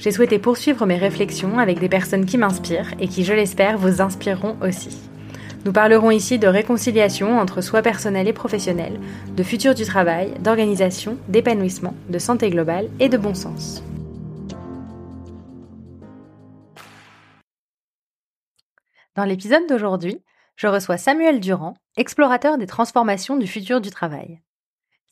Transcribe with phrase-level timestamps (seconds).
[0.00, 4.00] J'ai souhaité poursuivre mes réflexions avec des personnes qui m'inspirent et qui, je l'espère, vous
[4.00, 4.96] inspireront aussi.
[5.66, 8.98] Nous parlerons ici de réconciliation entre soi personnel et professionnel,
[9.36, 13.84] de futur du travail, d'organisation, d'épanouissement, de santé globale et de bon sens.
[19.16, 20.22] Dans l'épisode d'aujourd'hui,
[20.56, 24.40] je reçois Samuel Durand, explorateur des transformations du futur du travail.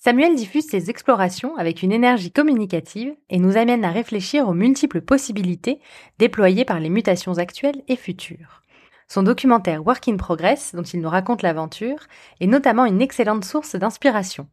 [0.01, 5.01] Samuel diffuse ses explorations avec une énergie communicative et nous amène à réfléchir aux multiples
[5.01, 5.81] possibilités
[6.19, 8.63] déployées par les mutations actuelles et futures.
[9.09, 12.07] Son documentaire Work in Progress, dont il nous raconte l'aventure,
[12.41, 14.49] est notamment une excellente source d'inspiration.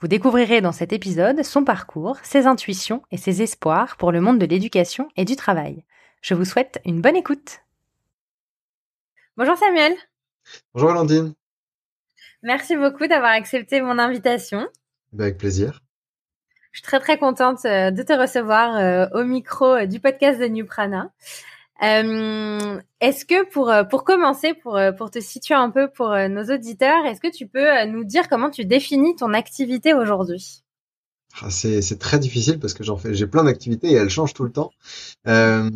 [0.00, 4.38] Vous découvrirez dans cet épisode son parcours, ses intuitions et ses espoirs pour le monde
[4.38, 5.84] de l'éducation et du travail.
[6.20, 7.60] Je vous souhaite une bonne écoute.
[9.36, 9.94] Bonjour Samuel.
[10.74, 11.34] Bonjour Valentine.
[12.42, 14.68] Merci beaucoup d'avoir accepté mon invitation.
[15.16, 15.80] Ben, avec plaisir.
[16.72, 20.38] Je suis très très contente euh, de te recevoir euh, au micro euh, du podcast
[20.38, 21.10] de New Prana.
[21.80, 27.20] est-ce que pour pour commencer, pour pour te situer un peu pour nos auditeurs, est-ce
[27.20, 30.62] que tu peux nous dire comment tu définis ton activité aujourd'hui?
[31.42, 34.34] Ah, c'est, c'est très difficile parce que j'en fais j'ai plein d'activités et elles changent
[34.34, 34.70] tout le temps.
[35.26, 35.70] Euh,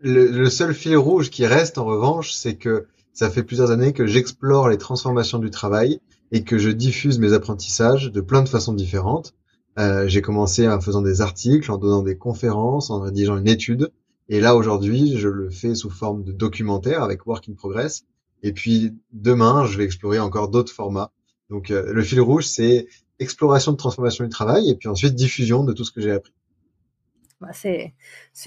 [0.00, 3.92] le, le, seul fil rouge qui reste en revanche, c'est que ça fait plusieurs années
[3.92, 6.00] que j'explore les transformations du travail
[6.32, 9.34] et que je diffuse mes apprentissages de plein de façons différentes.
[9.78, 13.90] Euh, j'ai commencé en faisant des articles, en donnant des conférences, en rédigeant une étude.
[14.28, 18.04] Et là, aujourd'hui, je le fais sous forme de documentaire avec Work in Progress.
[18.42, 21.12] Et puis, demain, je vais explorer encore d'autres formats.
[21.50, 22.86] Donc, euh, le fil rouge, c'est
[23.18, 26.32] exploration de transformation du travail et puis ensuite diffusion de tout ce que j'ai appris.
[27.40, 27.94] Bah, c'est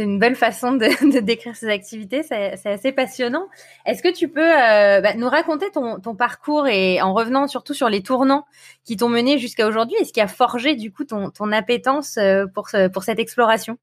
[0.03, 2.21] une belle façon de, de décrire ces activités.
[2.21, 3.47] C'est assez passionnant.
[3.85, 7.73] Est-ce que tu peux euh, bah, nous raconter ton, ton parcours et en revenant surtout
[7.73, 8.45] sur les tournants
[8.85, 12.17] qui t'ont mené jusqu'à aujourd'hui et ce qui a forgé du coup ton, ton appétence
[12.17, 13.79] euh, pour ce, pour cette exploration?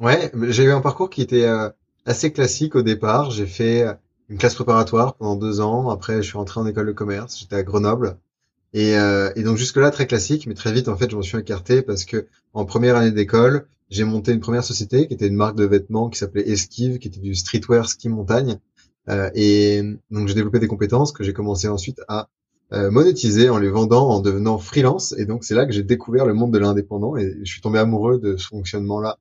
[0.00, 1.70] Ouais, j'ai eu un parcours qui était euh,
[2.04, 3.30] assez classique au départ.
[3.30, 3.84] J'ai fait
[4.28, 5.90] une classe préparatoire pendant deux ans.
[5.90, 7.38] Après, je suis rentré en école de commerce.
[7.38, 8.18] J'étais à Grenoble.
[8.74, 11.36] Et, et donc jusque là très classique, mais très vite en fait je m'en suis
[11.36, 15.36] écarté parce que en première année d'école, j'ai monté une première société qui était une
[15.36, 18.58] marque de vêtements qui s'appelait Esquive, qui était du streetwear ski montagne.
[19.08, 22.28] Euh, et donc j'ai développé des compétences que j'ai commencé ensuite à
[22.72, 25.14] euh, monétiser en les vendant, en devenant freelance.
[25.18, 27.78] Et donc c'est là que j'ai découvert le monde de l'indépendant et je suis tombé
[27.78, 29.18] amoureux de ce fonctionnement-là.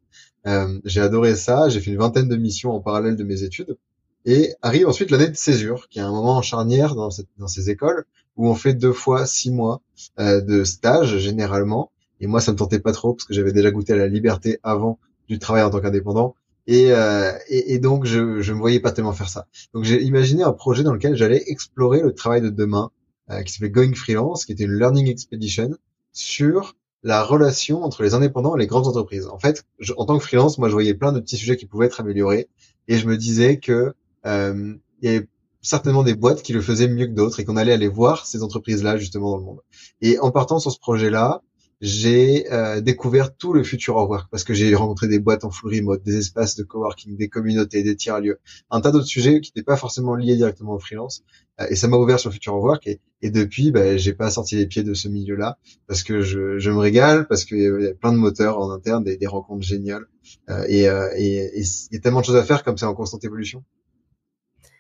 [0.48, 1.68] Euh, j'ai adoré ça.
[1.68, 3.78] J'ai fait une vingtaine de missions en parallèle de mes études.
[4.26, 8.06] Et arrive ensuite l'année de césure, qui est un moment charnière dans, dans ces écoles
[8.38, 9.82] où on fait deux fois six mois
[10.20, 11.91] euh, de stage généralement
[12.22, 14.60] et moi, ça me tentait pas trop parce que j'avais déjà goûté à la liberté
[14.64, 16.36] avant du travail en tant qu'indépendant.
[16.68, 19.48] Et, euh, et, donc, je, je me voyais pas tellement faire ça.
[19.74, 22.92] Donc, j'ai imaginé un projet dans lequel j'allais explorer le travail de demain,
[23.32, 25.72] euh, qui s'appelait Going Freelance, qui était une learning expedition
[26.14, 29.28] sur la relation entre les indépendants et les grandes entreprises.
[29.28, 29.66] En fait,
[29.98, 32.48] en tant que freelance, moi, je voyais plein de petits sujets qui pouvaient être améliorés,
[32.88, 33.96] et je me disais que
[34.28, 35.28] euh, il y avait
[35.62, 38.44] certainement des boîtes qui le faisaient mieux que d'autres et qu'on allait aller voir ces
[38.44, 39.60] entreprises-là justement dans le monde.
[40.02, 41.42] Et en partant sur ce projet-là,
[41.82, 45.50] j'ai euh, découvert tout le futur au work parce que j'ai rencontré des boîtes en
[45.50, 49.52] full remote, des espaces de coworking, des communautés, des tiers-lieux, un tas d'autres sujets qui
[49.56, 51.24] n'étaient pas forcément liés directement au freelance.
[51.60, 52.86] Euh, et ça m'a ouvert sur le futur au work.
[52.86, 56.60] Et, et depuis, bah, j'ai pas sorti les pieds de ce milieu-là parce que je,
[56.60, 59.66] je, me régale, parce qu'il y a plein de moteurs en interne, des, des rencontres
[59.66, 60.06] géniales.
[60.52, 63.26] Euh, et, euh, il y a tellement de choses à faire comme c'est en constante
[63.26, 63.64] évolution.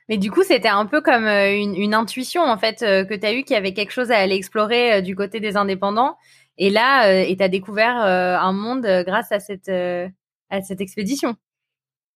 [0.08, 3.34] Mais du coup, c'était un peu comme une, une intuition en fait que tu as
[3.34, 6.18] eu qu'il y avait quelque chose à aller explorer du côté des indépendants
[6.58, 10.82] et là, euh, tu as découvert euh, un monde euh, grâce à cette, à cette
[10.82, 11.36] expédition.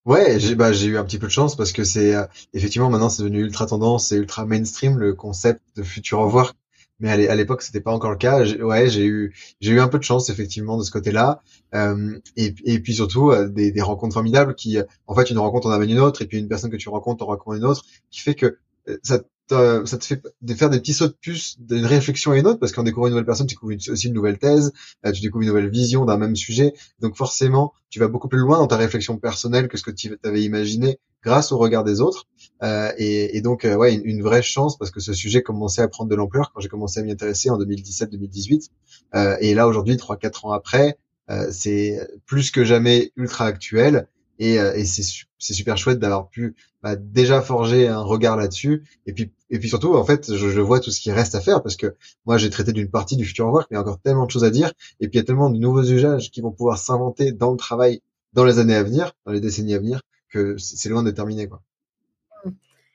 [0.05, 2.13] Ouais, j'ai bah, eu un petit peu de chance parce que c'est
[2.53, 6.53] effectivement maintenant c'est devenu ultra tendance et ultra mainstream le concept de futur au revoir.
[6.99, 8.45] Mais à l'époque c'était pas encore le cas.
[8.59, 11.41] Ouais, j'ai eu j'ai eu un peu de chance effectivement de ce côté-là.
[11.73, 14.77] Euh, et, puis surtout des, des rencontres formidables qui
[15.07, 17.23] en fait une rencontre en amène une autre et puis une personne que tu rencontres
[17.23, 18.59] en rencontre une autre qui fait que
[19.01, 22.47] ça ça te fait de faire des petits sauts de puce d'une réflexion à une
[22.47, 24.74] autre parce qu'en découvrant une nouvelle personne, tu découvres aussi une nouvelle thèse,
[25.06, 26.74] euh, tu découvres une nouvelle vision d'un même sujet.
[27.00, 30.18] Donc forcément, tu vas beaucoup plus loin dans ta réflexion personnelle que ce que tu
[30.24, 32.25] avais imaginé grâce au regard des autres.
[32.63, 35.88] Euh, et, et, donc, euh, ouais, une, vraie chance parce que ce sujet commençait à
[35.88, 38.69] prendre de l'ampleur quand j'ai commencé à m'y intéresser en 2017-2018.
[39.15, 40.98] Euh, et là, aujourd'hui, trois quatre ans après,
[41.30, 44.07] euh, c'est plus que jamais ultra actuel.
[44.38, 48.83] Et, et c'est super chouette d'avoir pu bah, déjà forger un regard là-dessus.
[49.06, 51.42] Et puis et puis surtout, en fait, je, je, vois tout ce qui reste à
[51.42, 51.95] faire parce que
[52.25, 54.31] moi j'ai traité d'une partie du futur work, mais il y a encore tellement de
[54.31, 54.74] choses à dire.
[55.00, 57.57] Et puis il y a tellement de nouveaux usages qui vont pouvoir s'inventer dans le
[57.57, 58.01] travail
[58.33, 61.47] dans les années à venir, dans les décennies à venir, que c'est loin de terminer
[61.47, 61.62] quoi.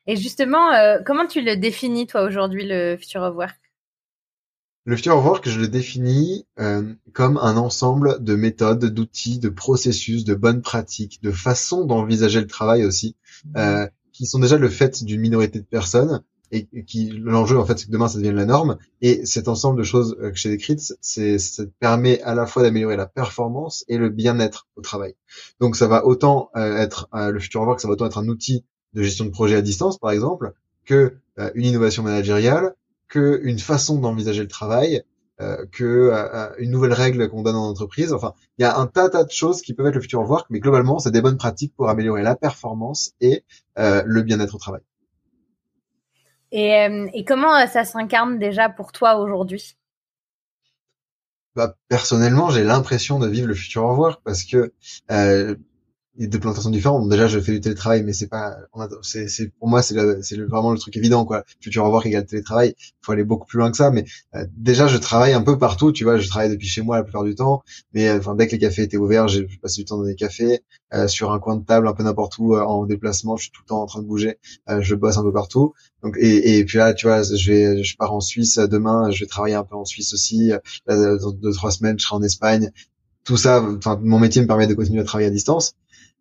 [0.06, 3.56] Et justement, euh, comment tu le définis toi aujourd'hui le future of work?
[4.87, 9.50] Le future of work, je le définis euh, comme un ensemble de méthodes, d'outils, de
[9.50, 13.14] processus, de bonnes pratiques, de façons d'envisager le travail aussi,
[13.56, 17.79] euh, qui sont déjà le fait d'une minorité de personnes et, qui l'enjeu en fait
[17.79, 18.79] c'est que demain ça devienne la norme.
[19.02, 22.62] Et cet ensemble de choses euh, que j'ai décrites, c'est ça permet à la fois
[22.62, 25.14] d'améliorer la performance et le bien-être au travail.
[25.61, 28.19] Donc ça va autant euh, être euh, le future of work, ça va autant être
[28.19, 28.64] un outil
[28.94, 30.52] de gestion de projet à distance par exemple
[30.85, 31.17] que
[31.55, 32.75] une innovation managériale
[33.11, 35.03] qu'une façon d'envisager le travail,
[35.41, 38.12] euh, que euh, une nouvelle règle qu'on donne en entreprise.
[38.12, 40.46] Enfin, il y a un tas tas de choses qui peuvent être le futur work,
[40.50, 43.44] mais globalement, c'est des bonnes pratiques pour améliorer la performance et
[43.79, 44.82] euh, le bien-être au travail.
[46.52, 49.76] Et, euh, et comment ça s'incarne déjà pour toi aujourd'hui?
[51.56, 54.73] Bah, personnellement, j'ai l'impression de vivre le futur work parce que
[55.11, 55.56] euh,
[56.18, 57.08] de plein de façons différentes.
[57.08, 58.56] Déjà, je fais du télétravail, mais c'est pas,
[59.02, 61.44] c'est, pour moi, c'est, c'est vraiment le truc évident, quoi.
[61.60, 62.74] Futur revoir égale télétravail.
[62.78, 63.90] Il faut aller beaucoup plus loin que ça.
[63.90, 64.04] Mais
[64.34, 65.92] euh, déjà, je travaille un peu partout.
[65.92, 67.62] Tu vois, je travaille depuis chez moi la plupart du temps.
[67.94, 70.16] Mais euh, enfin, dès que les cafés étaient ouverts, j'ai passé du temps dans des
[70.16, 70.60] cafés,
[70.92, 73.36] euh, sur un coin de table, un peu n'importe où, en déplacement.
[73.36, 74.38] Je suis tout le temps en train de bouger.
[74.80, 75.74] je bosse un peu partout.
[76.02, 79.10] Donc, et, et puis là, tu vois, je vais, je pars en Suisse demain.
[79.10, 80.52] Je vais travailler un peu en Suisse aussi.
[80.86, 82.70] dans deux trois semaines, je serai en Espagne
[83.24, 83.62] tout ça,
[84.02, 85.74] mon métier me permet de continuer à travailler à distance.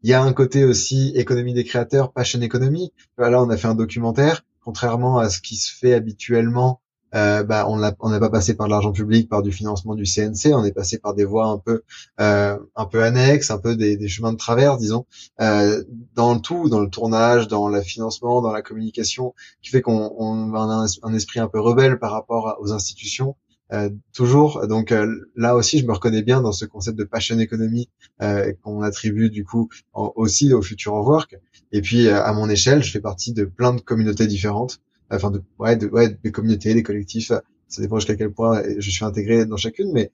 [0.03, 2.93] Il y a un côté aussi économie des créateurs, passion économie.
[3.17, 4.45] Là, on a fait un documentaire.
[4.63, 6.81] Contrairement à ce qui se fait habituellement,
[7.15, 10.53] euh, bah, on n'a pas passé par de l'argent public, par du financement du CNC.
[10.53, 11.83] On est passé par des voies un peu,
[12.19, 15.05] euh, un peu annexes, un peu des, des chemins de travers, disons,
[15.41, 15.83] euh,
[16.15, 20.13] dans le tout, dans le tournage, dans le financement, dans la communication, qui fait qu'on
[20.17, 23.35] on a un, esprit un peu rebelle par rapport aux institutions.
[23.71, 24.67] Euh, toujours.
[24.67, 27.87] Donc euh, là aussi, je me reconnais bien dans ce concept de passion economy
[28.21, 31.37] euh, qu'on attribue du coup aussi au futur of work.
[31.71, 34.81] Et puis à mon échelle, je fais partie de plein de communautés différentes,
[35.11, 37.31] enfin de ouais, de, ouais des communautés, des collectifs.
[37.67, 40.11] Ça dépend jusqu'à quel point je suis intégré dans chacune, mais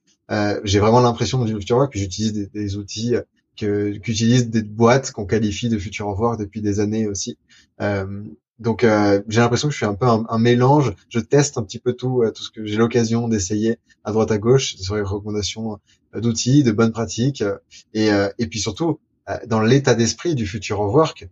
[0.65, 3.15] j'ai vraiment l'impression de futur work que j'utilise des, outils
[3.55, 7.37] que qu'utilisent des boîtes qu'on qualifie de futur of work depuis des années aussi.
[8.59, 10.93] Euh, donc euh, j'ai l'impression que je suis un peu un, mélange.
[11.09, 14.31] Je teste un petit peu tout, euh, tout ce que j'ai l'occasion d'essayer à droite
[14.31, 15.79] à gauche sur les recommandations
[16.15, 17.43] euh, d'outils, de bonnes pratiques,
[17.93, 18.99] et, et puis surtout
[19.47, 21.27] dans l'état d'esprit du futur work.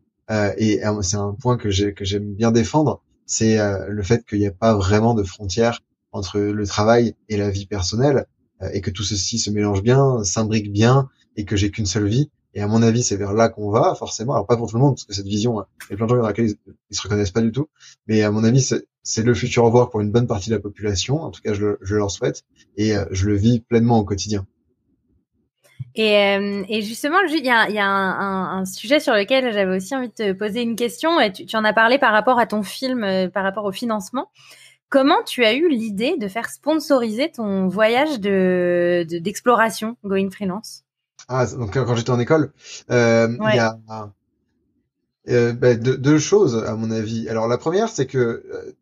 [0.58, 4.74] et c'est un point que j'aime bien défendre, c'est le fait qu'il n'y a pas
[4.74, 5.82] vraiment de frontières
[6.12, 8.26] entre le travail et la vie personnelle,
[8.74, 12.30] et que tout ceci se mélange bien, s'imbrique bien, et que j'ai qu'une seule vie.
[12.56, 14.34] Et à mon avis, c'est vers là qu'on va, forcément.
[14.34, 16.12] Alors pas pour tout le monde, parce que cette vision, il y a plein de
[16.12, 16.54] gens dans laquelle
[16.90, 17.68] ils, se reconnaissent pas du tout.
[18.08, 18.62] Mais à mon avis,
[19.02, 21.22] c'est le futur revoir pour une bonne partie de la population.
[21.22, 22.44] En tout cas, je, je leur souhaite.
[22.78, 24.46] Et euh, je le vis pleinement au quotidien.
[25.96, 29.76] Et, euh, et, justement, il y a, y a un, un, sujet sur lequel j'avais
[29.76, 31.20] aussi envie de te poser une question.
[31.20, 33.72] Et tu, tu, en as parlé par rapport à ton film, euh, par rapport au
[33.72, 34.30] financement.
[34.90, 40.84] Comment tu as eu l'idée de faire sponsoriser ton voyage de d'exploration Going Freelance?
[41.28, 42.52] Ah, donc quand j'étais en école,
[42.92, 43.78] euh, il y a
[45.30, 47.30] euh, ben, deux, deux, choses à mon avis.
[47.30, 48.76] Alors la première, c'est que euh,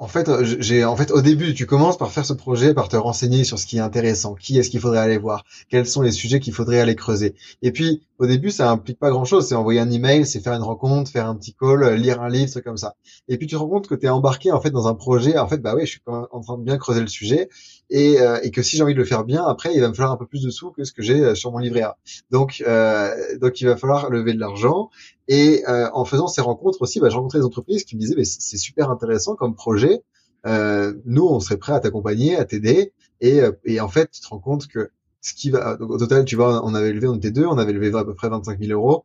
[0.00, 2.88] en fait, euh, j'ai en fait au début, tu commences par faire ce projet, par
[2.88, 6.02] te renseigner sur ce qui est intéressant, qui est-ce qu'il faudrait aller voir, quels sont
[6.02, 7.34] les sujets qu'il faudrait aller creuser?
[7.62, 10.62] Et puis au début, ça implique pas grand-chose, c'est envoyer un email, c'est faire une
[10.62, 12.94] rencontre, faire un petit call, euh, lire un livre, truc comme ça.
[13.26, 15.36] Et puis tu te rends compte que tu es embarqué en fait dans un projet,
[15.36, 17.48] en fait bah oui, je suis en train de bien creuser le sujet
[17.90, 19.94] et, euh, et que si j'ai envie de le faire bien, après il va me
[19.94, 21.96] falloir un peu plus de sous que ce que j'ai sur mon livret A.
[22.30, 24.90] Donc euh, donc il va falloir lever de l'argent
[25.28, 28.24] et en faisant ces rencontres aussi, bah, j'ai rencontré des entreprises qui me disaient mais
[28.24, 30.02] c'est super intéressant comme projet
[30.46, 32.92] euh, nous, on serait prêt à t'accompagner, à t'aider.
[33.20, 34.90] Et, euh, et, en fait, tu te rends compte que
[35.20, 37.58] ce qui va, donc, au total, tu vois, on avait levé, on était deux, on
[37.58, 39.04] avait levé à peu près 25 000 euros.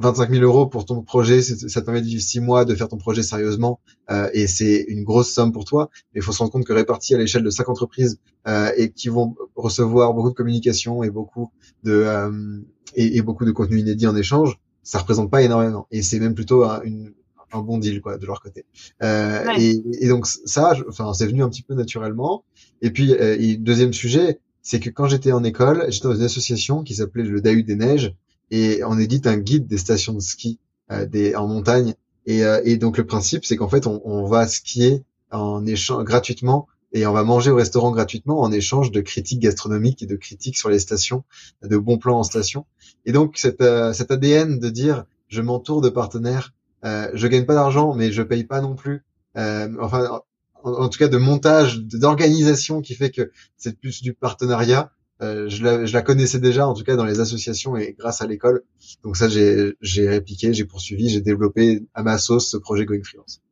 [0.00, 2.74] Euh, 25 000 euros pour ton projet, ça te permet de vivre six mois, de
[2.74, 3.80] faire ton projet sérieusement,
[4.10, 5.90] euh, et c'est une grosse somme pour toi.
[6.14, 8.90] Mais il faut se rendre compte que réparti à l'échelle de cinq entreprises euh, et
[8.90, 11.50] qui vont recevoir beaucoup de communication et beaucoup
[11.84, 12.60] de euh,
[12.94, 15.86] et, et, beaucoup de contenu inédit en échange, ça représente pas énormément.
[15.90, 17.12] Et c'est même plutôt une,
[17.52, 18.64] un bon deal quoi de leur côté.
[19.02, 22.44] Euh, et, et, donc ça, enfin c'est venu un petit peu naturellement.
[22.82, 26.82] Et puis euh, deuxième sujet, c'est que quand j'étais en école, j'étais dans une association
[26.82, 28.14] qui s'appelait le Dahu des Neiges
[28.50, 30.58] et on édite un guide des stations de ski
[30.90, 31.94] euh, des, en montagne.
[32.26, 36.04] Et, euh, et, donc le principe, c'est qu'en fait on, on, va skier en échange
[36.04, 40.16] gratuitement et on va manger au restaurant gratuitement en échange de critiques gastronomiques et de
[40.16, 41.24] critiques sur les stations,
[41.62, 42.66] de bons plans en station.
[43.06, 46.52] Et donc cet, euh, cet ADN de dire je m'entoure de partenaires,
[46.84, 49.04] euh, je gagne pas d'argent mais je paye pas non plus.
[49.36, 50.20] Euh, enfin,
[50.64, 54.90] en, tout cas de montage, d'organisation qui fait que c'est plus du partenariat.
[55.22, 58.22] Euh, je, la, je la connaissais déjà en tout cas dans les associations et grâce
[58.22, 58.62] à l'école.
[59.02, 63.42] Donc ça j'ai répliqué, j'ai poursuivi, j'ai développé à ma sauce ce projet Going Freelance.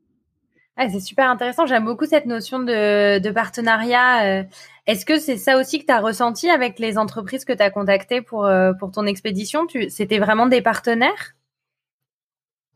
[0.80, 1.66] Ah, c'est super intéressant.
[1.66, 4.40] J'aime beaucoup cette notion de, de partenariat.
[4.40, 4.44] Euh.
[4.86, 7.70] Est-ce que c'est ça aussi que tu as ressenti avec les entreprises que tu as
[7.70, 9.66] contactées pour, euh, pour ton expédition?
[9.88, 11.34] C'était vraiment des partenaires?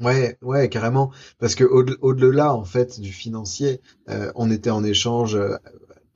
[0.00, 1.12] Ouais, ouais, carrément.
[1.38, 5.38] Parce que au-delà, en fait, du financier, euh, on était en échange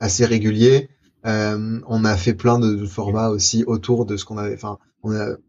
[0.00, 0.90] assez régulier.
[1.26, 4.54] On a fait plein de formats aussi autour de ce qu'on avait.
[4.54, 4.78] Enfin,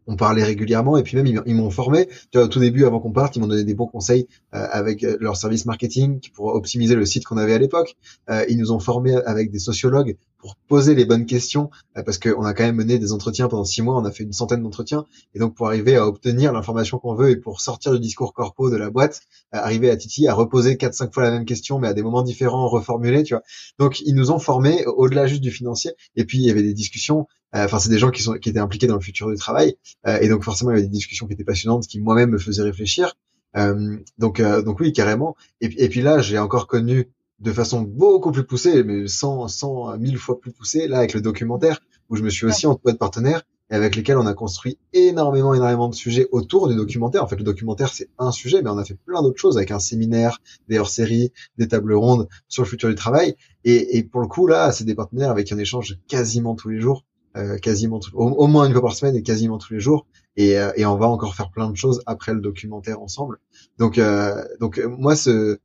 [0.06, 2.08] on, parlait régulièrement et puis même ils, m'ont formé.
[2.30, 4.66] Tu vois, au tout début, avant qu'on parte, ils m'ont donné des bons conseils euh,
[4.70, 7.96] avec euh, leur service marketing pour optimiser le site qu'on avait à l'époque.
[8.30, 12.44] Euh, ils nous ont formés avec des sociologues pour poser les bonnes questions parce qu'on
[12.44, 13.96] a quand même mené des entretiens pendant six mois.
[13.96, 15.04] On a fait une centaine d'entretiens
[15.34, 18.70] et donc pour arriver à obtenir l'information qu'on veut et pour sortir du discours corpo
[18.70, 21.88] de la boîte, arriver à Titi à reposer quatre cinq fois la même question mais
[21.88, 23.24] à des moments différents reformulés.
[23.24, 23.42] Tu vois.
[23.78, 26.74] Donc ils nous ont formés au-delà juste du financier et puis il y avait des
[26.74, 29.36] discussions euh, enfin, c'est des gens qui sont qui étaient impliqués dans le futur du
[29.36, 29.76] travail,
[30.06, 32.38] euh, et donc forcément il y avait des discussions qui étaient passionnantes, qui moi-même me
[32.38, 33.16] faisaient réfléchir.
[33.56, 35.34] Euh, donc donc oui, carrément.
[35.60, 40.18] Et puis là, j'ai encore connu de façon beaucoup plus poussée, mais 100, 100, 1000
[40.18, 43.42] fois plus poussée, là avec le documentaire, où je me suis aussi entouré de partenaires
[43.70, 47.22] et avec lesquels on a construit énormément, énormément de sujets autour du documentaire.
[47.22, 49.70] En fait, le documentaire, c'est un sujet, mais on a fait plein d'autres choses avec
[49.70, 53.36] un séminaire, des hors-séries, des tables rondes sur le futur du travail.
[53.64, 56.70] Et, et pour le coup, là, c'est des partenaires avec qui on échange quasiment tous
[56.70, 57.04] les jours.
[57.36, 60.06] Euh, quasiment au, moins une fois par semaine et quasiment tous les jours.
[60.36, 63.38] Et, euh, et, on va encore faire plein de choses après le documentaire ensemble.
[63.78, 65.58] Donc, euh, donc moi, ce,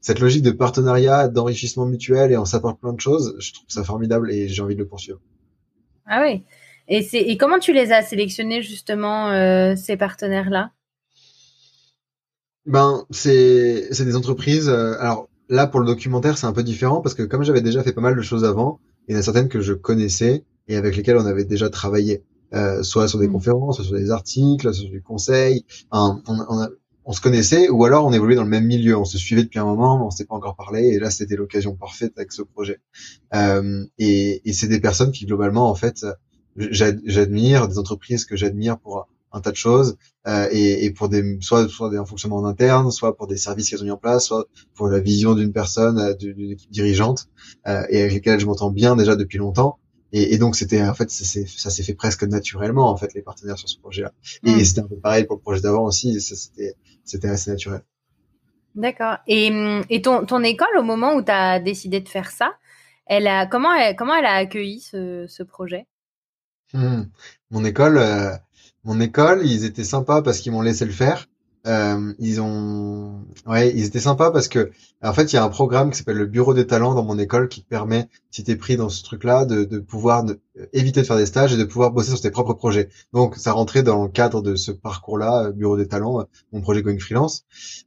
[0.00, 3.84] cette logique de partenariat, d'enrichissement mutuel et on s'apporte plein de choses, je trouve ça
[3.84, 5.20] formidable et j'ai envie de le poursuivre.
[6.06, 6.42] Ah oui.
[6.88, 9.30] Et, c'est, et comment tu les as sélectionnés justement
[9.76, 10.72] ces partenaires-là?
[12.66, 14.68] Ben c'est c'est des entreprises.
[14.68, 17.92] alors là pour le documentaire c'est un peu différent parce que comme j'avais déjà fait
[17.92, 20.96] pas mal de choses avant, il y en a certaines que je connaissais et avec
[20.96, 22.22] lesquels on avait déjà travaillé,
[22.54, 23.32] euh, soit sur des mm.
[23.32, 25.64] conférences, soit sur des articles, soit sur du conseil.
[25.90, 26.68] on, on,
[27.10, 28.96] on, se connaissait, ou alors on évoluait dans le même milieu.
[28.96, 30.88] On se suivait depuis un moment, mais on s'était pas encore parlé.
[30.88, 32.80] Et là, c'était l'occasion parfaite avec ce projet.
[33.34, 36.06] Euh, et, et c'est des personnes qui globalement, en fait,
[36.56, 41.38] j'admire, des entreprises que j'admire pour un tas de choses euh, et, et, pour des
[41.40, 44.26] soit soit des fonctionnements en interne, soit pour des services qu'elles ont mis en place,
[44.26, 47.28] soit pour la vision d'une personne, euh, d'une équipe dirigeante
[47.68, 49.78] euh, et avec lesquelles je m'entends bien déjà depuis longtemps.
[50.12, 53.58] Et, et donc c'était en fait ça s'est fait presque naturellement en fait les partenaires
[53.58, 54.12] sur ce projet-là.
[54.44, 54.64] Et mm.
[54.64, 56.20] c'était un peu pareil pour le projet d'avant aussi.
[56.20, 56.74] C'était
[57.04, 57.82] c'était assez naturel.
[58.74, 59.16] D'accord.
[59.26, 59.50] Et,
[59.88, 62.54] et ton, ton école au moment où tu as décidé de faire ça,
[63.06, 65.86] elle a comment elle, comment elle a accueilli ce, ce projet?
[66.72, 67.02] Hmm.
[67.50, 68.30] Mon école, euh,
[68.84, 71.26] mon école, ils étaient sympas parce qu'ils m'ont laissé le faire.
[71.66, 74.70] Euh, ils ont, ouais, ils étaient sympas parce que,
[75.02, 77.18] en fait, il y a un programme qui s'appelle le Bureau des talents dans mon
[77.18, 80.24] école qui permet, si t'es pris dans ce truc-là, de, de pouvoir
[80.72, 82.88] éviter de faire des stages et de pouvoir bosser sur tes propres projets.
[83.12, 86.60] Donc, ça rentrait dans le cadre de ce parcours-là, euh, Bureau des talents, euh, mon
[86.60, 87.44] projet Going Freelance.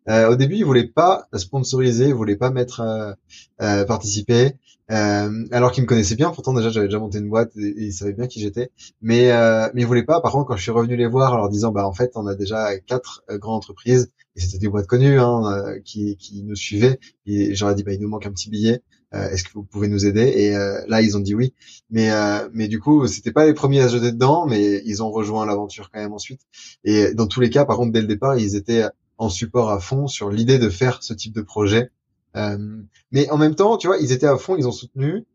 [0.07, 3.15] Euh, au début, ils voulaient pas sponsoriser, ils voulaient pas mettre
[3.57, 4.55] participer.
[4.93, 7.93] Euh, alors qu'ils me connaissaient bien, pourtant déjà j'avais déjà monté une boîte et, ils
[7.93, 8.69] savaient bien qui j'étais,
[9.01, 10.21] mais euh, mais ils voulaient pas.
[10.21, 12.27] Par contre, quand je suis revenu les voir, en leur disant bah en fait on
[12.27, 16.43] a déjà quatre euh, grandes entreprises et c'était des boîtes connues hein, euh, qui qui
[16.43, 18.81] nous suivaient et j'aurais dit bah il nous manque un petit billet.
[19.15, 20.21] Euh, est-ce que vous pouvez nous aider?
[20.21, 21.53] Et là ils ont dit oui,
[21.89, 22.09] mais
[22.53, 25.45] mais du coup c'était pas les premiers à se jeter dedans, mais ils ont rejoint
[25.45, 26.41] l'aventure quand même ensuite.
[26.83, 28.85] Et dans tous les cas, par contre dès le départ ils étaient
[29.17, 31.89] en support à fond sur l'idée de faire ce type de projet
[33.11, 35.25] mais en même temps, tu vois, ils étaient à fond, ils ont soutenu,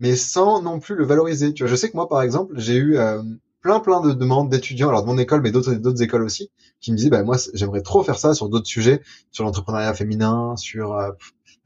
[0.00, 1.52] mais sans non plus le valoriser.
[1.52, 3.22] Tu vois, je sais que moi, par exemple, j'ai eu euh,
[3.60, 6.50] plein plein de demandes d'étudiants, alors de mon école, mais d'autres d'autres écoles aussi,
[6.80, 10.56] qui me disaient, bah moi, j'aimerais trop faire ça sur d'autres sujets, sur l'entrepreneuriat féminin,
[10.56, 11.10] sur euh,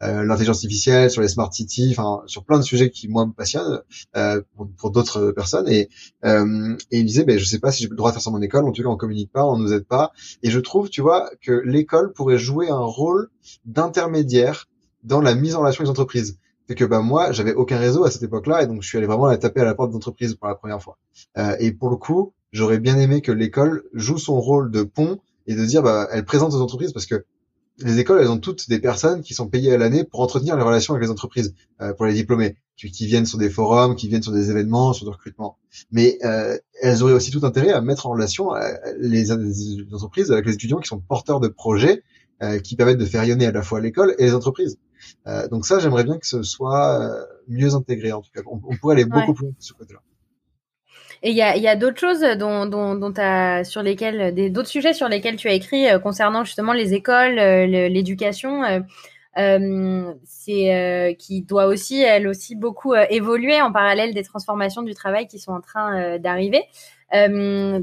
[0.02, 3.32] euh, l'intelligence artificielle, sur les smart cities, enfin sur plein de sujets qui moi me
[3.32, 3.82] passionnent
[4.16, 5.68] euh, pour, pour d'autres personnes.
[5.68, 5.90] Et,
[6.24, 8.22] euh, et ils me disaient, ben je sais pas si j'ai le droit de faire
[8.22, 8.64] ça dans mon école.
[8.64, 10.10] En tout cas, on communique pas, on nous aide pas.
[10.42, 13.30] Et je trouve, tu vois, que l'école pourrait jouer un rôle
[13.64, 14.66] d'intermédiaire
[15.02, 16.38] dans la mise en relation avec les entreprises.
[16.68, 19.06] C'est que bah moi, j'avais aucun réseau à cette époque-là, et donc je suis allé
[19.06, 20.96] vraiment aller taper à la porte d'entreprise pour la première fois.
[21.36, 25.18] Euh, et pour le coup, j'aurais bien aimé que l'école joue son rôle de pont
[25.46, 27.24] et de dire, bah, elle présente aux entreprises parce que
[27.78, 30.62] les écoles, elles ont toutes des personnes qui sont payées à l'année pour entretenir les
[30.62, 34.08] relations avec les entreprises, euh, pour les diplômés, qui, qui, viennent sur des forums, qui
[34.08, 35.58] viennent sur des événements, sur du recrutement.
[35.90, 38.68] Mais euh, elles auraient aussi tout intérêt à mettre en relation euh,
[38.98, 42.02] les, les, entreprises avec les étudiants qui sont porteurs de projets
[42.42, 44.76] euh, qui permettent de faire rayonner à la fois l'école et les entreprises.
[45.50, 47.10] Donc ça, j'aimerais bien que ce soit
[47.48, 48.40] mieux intégré en tout cas.
[48.46, 50.00] On, pourrait aller beaucoup plus loin sur ce côté-là.
[51.24, 54.68] Et il y a, y a d'autres choses dont, dont, dont as, sur lesquels, d'autres
[54.68, 58.84] sujets sur lesquels tu as écrit concernant justement les écoles, l'éducation.
[59.38, 64.82] Euh, c'est euh, qui doit aussi, elle aussi, beaucoup euh, évoluer en parallèle des transformations
[64.82, 66.64] du travail qui sont en train d'arriver.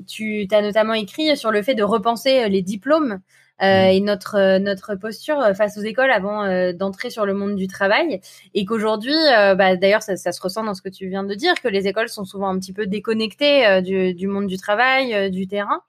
[0.08, 3.20] tu as notamment écrit sur le fait de repenser les diplômes
[3.62, 3.66] mmh.
[3.66, 8.22] et notre notre posture face aux écoles avant d'entrer sur le monde du travail.
[8.54, 9.16] Et qu'aujourd'hui
[9.58, 11.88] bah, d'ailleurs ça, ça, se ressent dans ce que tu viens de dire que les
[11.88, 15.82] écoles sont souvent un petit peu déconnectées du, du, monde du travail du terrain.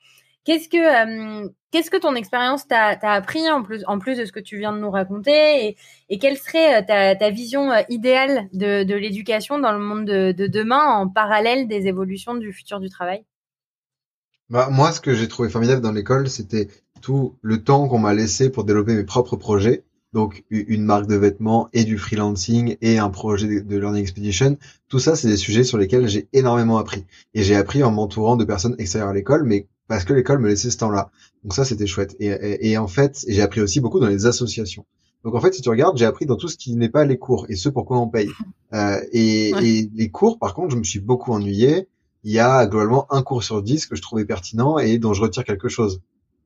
[0.44, 4.32] Qu'est-ce que euh, qu'est-ce que ton expérience t'a appris en plus en plus de ce
[4.32, 5.76] que tu viens de nous raconter et,
[6.08, 10.06] et quelle serait euh, ta, ta vision euh, idéale de, de l'éducation dans le monde
[10.06, 13.22] de, de, demain en parallèle des évolutions du futur du travail?
[14.48, 16.68] Bah, moi, ce que j'ai trouvé formidable dans l'école, c'était
[17.00, 19.84] tout le temps qu'on m'a laissé pour développer mes propres projets.
[20.12, 24.58] Donc, une marque de vêtements et du freelancing et un projet de Learning Expedition.
[24.88, 27.04] Tout ça, c'est des sujets sur lesquels j'ai énormément appris.
[27.32, 30.48] Et j'ai appris en m'entourant de personnes extérieures à l'école, mais parce que l'école me
[30.48, 31.10] laissait ce temps-là.
[31.44, 32.16] Donc ça, c'était chouette.
[32.18, 34.84] Et, et, en fait, j'ai appris aussi beaucoup dans les associations.
[35.24, 37.18] Donc en fait, si tu regardes, j'ai appris dans tout ce qui n'est pas les
[37.18, 38.30] cours et ce pour quoi on paye.
[38.72, 41.88] Euh, et, et, les cours, par contre, je me suis beaucoup ennuyé.
[42.22, 45.22] Il y a globalement un cours sur dix que je trouvais pertinent et dont je
[45.22, 46.00] retire quelque chose.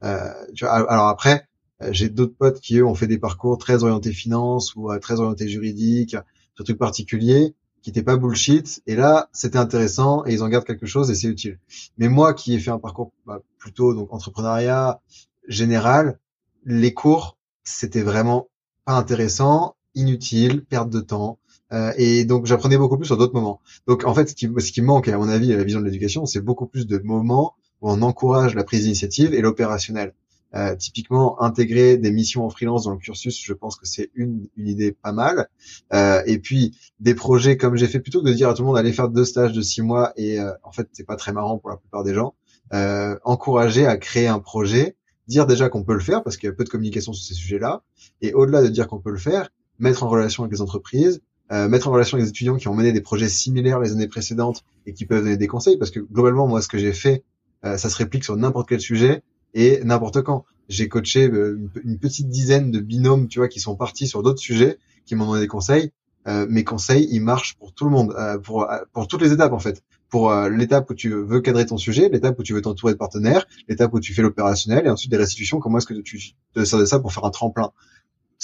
[0.05, 1.49] Euh, tu vois, alors après,
[1.83, 4.99] euh, j'ai d'autres potes qui eux ont fait des parcours très orientés finance ou euh,
[4.99, 6.17] très orientés juridiques,
[6.55, 8.83] sur trucs particuliers qui n'était pas bullshit.
[8.87, 11.59] Et là, c'était intéressant et ils en gardent quelque chose et c'est utile.
[11.99, 15.01] Mais moi, qui ai fait un parcours bah, plutôt donc entrepreneuriat
[15.49, 16.19] général,
[16.65, 18.49] les cours, c'était vraiment
[18.87, 21.39] pas intéressant, inutile, perte de temps.
[21.73, 23.61] Euh, et donc j'apprenais beaucoup plus sur d'autres moments.
[23.87, 25.85] Donc en fait, ce qui, ce qui manque, à mon avis, à la vision de
[25.85, 30.15] l'éducation, c'est beaucoup plus de moments où on encourage la prise d'initiative et l'opérationnel.
[30.55, 34.49] Euh, typiquement, intégrer des missions en freelance dans le cursus, je pense que c'est une,
[34.57, 35.49] une idée pas mal.
[35.93, 38.69] Euh, et puis des projets comme j'ai fait, plutôt que de dire à tout le
[38.69, 41.33] monde allez faire deux stages de six mois et euh, en fait c'est pas très
[41.33, 42.35] marrant pour la plupart des gens.
[42.73, 46.53] Euh, encourager à créer un projet, dire déjà qu'on peut le faire parce qu'il y
[46.53, 47.83] a peu de communication sur ces sujets-là,
[48.23, 51.21] et au-delà de dire qu'on peut le faire, mettre en relation avec les entreprises,
[51.53, 54.09] euh, mettre en relation avec les étudiants qui ont mené des projets similaires les années
[54.09, 57.23] précédentes et qui peuvent donner des conseils parce que globalement moi ce que j'ai fait
[57.65, 59.23] ça se réplique sur n'importe quel sujet
[59.55, 60.45] et n'importe quand.
[60.69, 64.41] J'ai coaché euh, une, petite dizaine de binômes, tu vois, qui sont partis sur d'autres
[64.41, 65.93] sujets, qui m'ont donné des conseils.
[66.27, 69.53] Euh, mes conseils, ils marchent pour tout le monde, euh, pour pour toutes les étapes
[69.53, 69.83] en fait.
[70.09, 73.47] Pour l'étape où tu veux cadrer ton sujet, l'étape où tu veux t'entourer de partenaires,
[73.69, 75.59] l'étape où tu fais l'opérationnel, et ensuite des restitutions.
[75.59, 77.73] Comment est-ce que tu te sers de ça pour faire un tremplin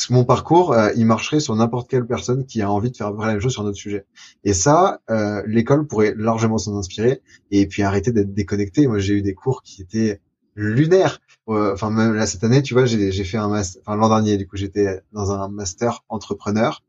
[0.09, 3.41] Mon parcours, il marcherait sur n'importe quelle personne qui a envie de faire la même
[3.41, 4.07] chose sur notre sujet.
[4.45, 5.01] Et ça,
[5.47, 8.87] l'école pourrait largement s'en inspirer et puis arrêter d'être déconnecté.
[8.87, 10.21] Moi, j'ai eu des cours qui étaient
[10.55, 11.21] lunaire.
[11.47, 14.47] Enfin, même là, cette année, tu vois, j'ai fait un master, enfin, l'an dernier, du
[14.47, 16.83] coup, j'étais dans un master entrepreneur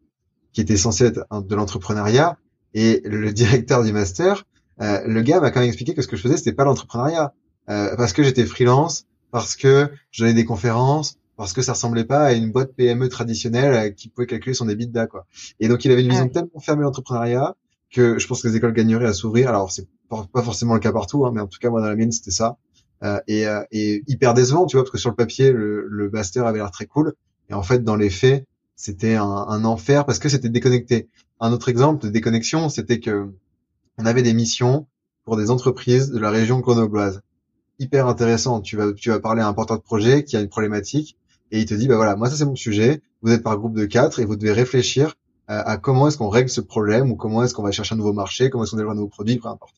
[0.53, 2.37] qui était censé être de l'entrepreneuriat
[2.73, 4.45] et le directeur du master,
[4.81, 7.33] euh, le gars m'a quand même expliqué que ce que je faisais, c'était pas l'entrepreneuriat.
[7.69, 12.05] Euh, parce que j'étais freelance, parce que je donnais des conférences, parce que ça ressemblait
[12.05, 15.25] pas à une boîte PME traditionnelle euh, qui pouvait calculer son EBITDA, quoi.
[15.59, 17.55] Et donc, il avait une vision tellement fermée l'entrepreneuriat
[17.91, 19.49] que je pense que les écoles gagneraient à s'ouvrir.
[19.49, 21.95] Alors, c'est pas forcément le cas partout, hein, mais en tout cas, moi, dans la
[21.95, 22.57] mienne, c'était ça.
[23.03, 26.09] Euh, et, euh, et, hyper décevant, tu vois, parce que sur le papier, le, le
[26.09, 27.13] master avait l'air très cool,
[27.49, 31.09] et en fait, dans les faits, c'était un, un, enfer parce que c'était déconnecté.
[31.39, 33.31] Un autre exemple de déconnexion, c'était que
[33.97, 34.87] on avait des missions
[35.25, 37.21] pour des entreprises de la région grenobloise.
[37.77, 38.61] Hyper intéressant.
[38.61, 41.17] Tu vas, tu vas parler à un porteur de projet qui a une problématique
[41.51, 43.01] et il te dit, bah voilà, moi ça c'est mon sujet.
[43.21, 45.15] Vous êtes par groupe de quatre et vous devez réfléchir
[45.47, 47.97] à, à comment est-ce qu'on règle ce problème ou comment est-ce qu'on va chercher un
[47.97, 49.75] nouveau marché, comment est-ce qu'on développe un nouveau produit, peu importe.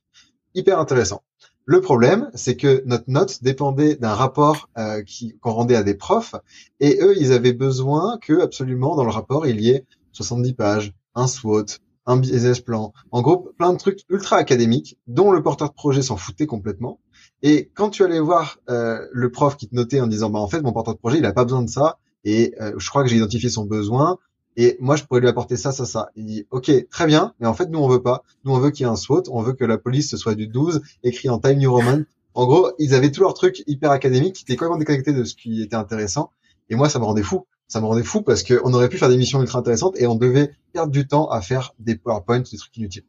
[0.55, 1.23] Hyper intéressant.
[1.65, 5.01] Le problème, c'est que notre note dépendait d'un rapport euh,
[5.39, 6.35] qu'on rendait à des profs,
[6.81, 10.93] et eux, ils avaient besoin que absolument dans le rapport il y ait 70 pages,
[11.15, 11.65] un SWOT,
[12.05, 16.01] un business plan, en gros plein de trucs ultra académiques dont le porteur de projet
[16.01, 16.99] s'en foutait complètement.
[17.43, 20.47] Et quand tu allais voir euh, le prof qui te notait en disant bah en
[20.47, 23.03] fait mon porteur de projet il a pas besoin de ça et euh, je crois
[23.03, 24.17] que j'ai identifié son besoin,
[24.55, 26.09] et moi je pourrais lui apporter ça, ça, ça.
[26.15, 28.23] Il dit ok, très bien, mais en fait nous on veut pas.
[28.45, 30.35] Nous on veut qu'il y ait un SWOT, on veut que la police ce soit
[30.35, 32.03] du 12, écrit en Time New Roman.
[32.33, 35.35] En gros, ils avaient tous leurs trucs hyper académiques qui étaient complètement déconnectés de ce
[35.35, 36.31] qui était intéressant.
[36.69, 37.45] Et moi ça me rendait fou.
[37.67, 40.15] Ça me rendait fou parce qu'on aurait pu faire des missions ultra intéressantes et on
[40.15, 43.05] devait perdre du temps à faire des PowerPoints, des trucs inutiles.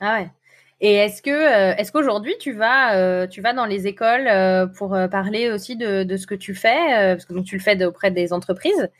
[0.00, 0.30] Ah ouais.
[0.80, 4.66] Et est-ce que euh, est-ce qu'aujourd'hui tu vas euh, tu vas dans les écoles euh,
[4.66, 7.82] pour parler aussi de, de, ce que tu fais parce que donc tu le fais
[7.84, 8.90] auprès des entreprises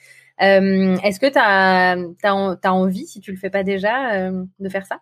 [0.42, 4.68] euh, est-ce que tu as, as, envie, si tu le fais pas déjà, euh, de
[4.68, 5.00] faire ça?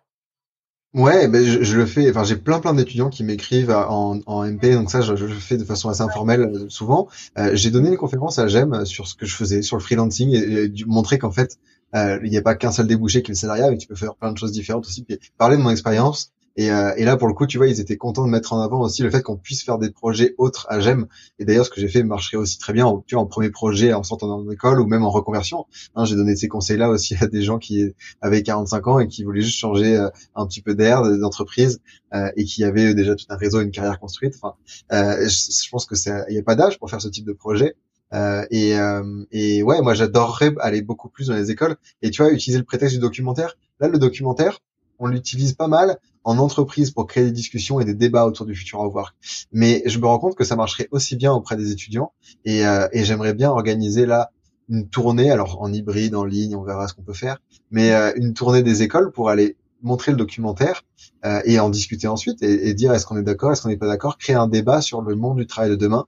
[0.93, 2.09] Ouais, ben je, le fais.
[2.09, 5.57] Enfin, j'ai plein plein d'étudiants qui m'écrivent en, en MP, donc ça, je, le fais
[5.57, 7.09] de façon assez informelle euh, souvent.
[7.37, 10.29] Euh, j'ai donné une conférence à GEM sur ce que je faisais sur le freelancing
[10.29, 11.59] et, et montrer qu'en fait,
[11.95, 13.95] euh, il n'y a pas qu'un seul débouché qui est le salariat, mais tu peux
[13.95, 15.03] faire plein de choses différentes aussi.
[15.03, 17.79] Puis parler de mon expérience et, euh, et, là, pour le coup, tu vois, ils
[17.79, 20.67] étaient contents de mettre en avant aussi le fait qu'on puisse faire des projets autres
[20.69, 21.07] à GEM.
[21.39, 23.93] Et d'ailleurs, ce que j'ai fait marcherait aussi très bien, tu vois, en premier projet
[23.93, 25.65] en sortant d'une école ou même en reconversion.
[25.95, 29.23] Hein, j'ai donné ces conseils-là aussi à des gens qui avaient 45 ans et qui
[29.23, 31.81] voulaient juste changer euh, un petit peu d'air d'entreprise
[32.13, 34.35] euh, et qui avaient déjà tout un réseau, une carrière construite.
[34.41, 34.55] Enfin,
[34.91, 35.95] euh, je, pense que
[36.29, 37.75] il n'y a pas d'âge pour faire ce type de projet.
[38.13, 42.21] Euh, et, euh, et ouais, moi j'adorerais aller beaucoup plus dans les écoles et tu
[42.21, 43.57] vois utiliser le prétexte du documentaire.
[43.79, 44.59] Là, le documentaire,
[44.99, 48.55] on l'utilise pas mal en entreprise pour créer des discussions et des débats autour du
[48.55, 49.15] futur work.
[49.53, 52.11] Mais je me rends compte que ça marcherait aussi bien auprès des étudiants
[52.43, 54.31] et, euh, et j'aimerais bien organiser là
[54.69, 57.37] une tournée, alors en hybride, en ligne, on verra ce qu'on peut faire,
[57.71, 60.83] mais euh, une tournée des écoles pour aller montrer le documentaire
[61.25, 63.87] euh, et en discuter ensuite et, dire est-ce qu'on est d'accord, est-ce qu'on n'est pas
[63.87, 66.05] d'accord, créer un débat sur le monde du travail de demain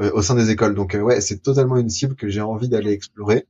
[0.00, 0.74] euh, au sein des écoles.
[0.74, 3.46] Donc ouais, c'est totalement une cible que j'ai envie d'aller explorer.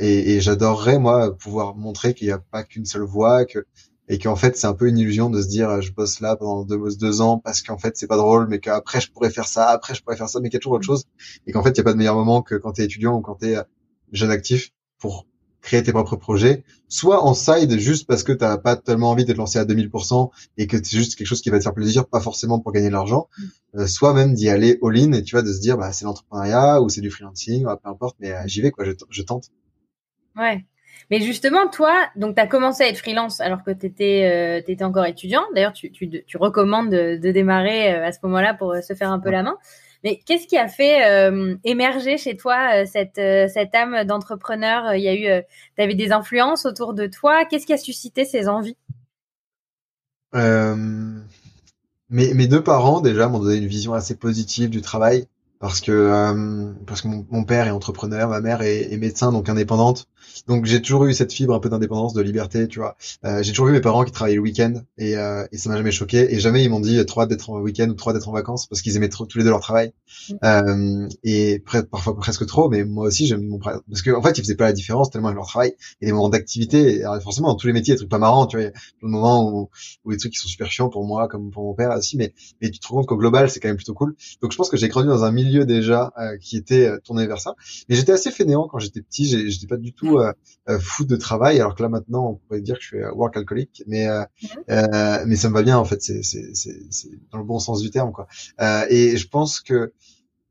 [0.00, 3.66] et, et j'adorerais moi pouvoir montrer qu'il n'y a pas qu'une seule voix, que
[4.08, 6.64] et qu'en fait c'est un peu une illusion de se dire je bosse là pendant
[6.64, 9.68] deux, deux ans parce qu'en fait c'est pas drôle mais qu'après je pourrais faire ça
[9.68, 11.04] après je pourrais faire ça mais qu'il y a toujours autre chose.
[11.46, 13.16] Et qu'en fait il y a pas de meilleur moment que quand tu es étudiant
[13.16, 13.62] ou quand tu es euh,
[14.12, 15.26] jeune actif pour
[15.66, 16.62] créer tes propres projets.
[16.88, 20.30] Soit en side juste parce que t'as pas tellement envie de te lancer à 2000%
[20.58, 22.86] et que c'est juste quelque chose qui va te faire plaisir pas forcément pour gagner
[22.86, 23.28] de l'argent.
[23.36, 23.44] Mm.
[23.80, 26.80] euh, soit même d'y aller all-in et tu vois de se dire bah c'est l'entrepreneuriat
[26.80, 29.50] ou c'est du freelancing peu importe mais euh, j'y vais quoi je, je tente.
[30.36, 30.64] Ouais
[31.10, 34.84] mais justement, toi, donc tu as commencé à être freelance alors que tu étais, euh,
[34.84, 35.44] encore étudiant.
[35.54, 38.94] D'ailleurs, tu, tu, tu, recommandes de, de démarrer euh, à ce moment-là pour euh, se
[38.94, 39.56] faire un peu la main.
[40.02, 44.94] Mais qu'est-ce qui a fait euh, émerger chez toi cette, cette âme d'entrepreneur?
[44.94, 45.42] Il y a eu,
[45.76, 47.44] tu avais des influences autour de toi.
[47.44, 48.76] Qu'est-ce qui a suscité ces envies?
[50.32, 55.26] Mes, mes deux parents déjà m'ont donné une vision assez positive du travail
[55.58, 60.06] parce que parce que mon, père est entrepreneur, ma mère est, est médecin donc indépendante.
[60.46, 62.96] Donc j'ai toujours eu cette fibre un peu d'indépendance, de liberté, tu vois.
[63.24, 65.76] Euh, j'ai toujours vu mes parents qui travaillaient le week-end et, euh, et ça m'a
[65.76, 68.32] jamais choqué et jamais ils m'ont dit trois d'être en week-end ou trois d'être en
[68.32, 69.92] vacances parce qu'ils aimaient trop, tous les deux leur travail
[70.28, 70.34] mmh.
[70.44, 72.68] euh, et parfois presque trop.
[72.68, 75.28] Mais moi aussi j'aime mon parce qu'en en fait ils faisaient pas la différence tellement
[75.28, 77.02] avec leur travail et des moments d'activité.
[77.22, 78.64] Forcément dans tous les métiers des trucs pas marrants, tu vois.
[78.64, 79.70] Il y a des moments où,
[80.04, 82.34] où des trucs qui sont super chiants pour moi comme pour mon père aussi, mais
[82.60, 84.14] mais tu te rends compte qu'au global c'est quand même plutôt cool.
[84.42, 87.26] Donc je pense que j'ai grandi dans un milieu déjà euh, qui était euh, tourné
[87.26, 87.54] vers ça.
[87.88, 89.50] Mais j'étais assez fainéant quand j'étais petit.
[89.50, 90.25] J'étais pas du tout euh,
[90.80, 93.82] fou de travail, alors que là maintenant on pourrait dire que je suis work alcoolique.
[93.86, 94.06] Mais
[94.68, 96.02] mais ça me va bien en fait.
[96.02, 98.26] C'est c'est dans le bon sens du terme quoi.
[98.88, 99.92] et je pense que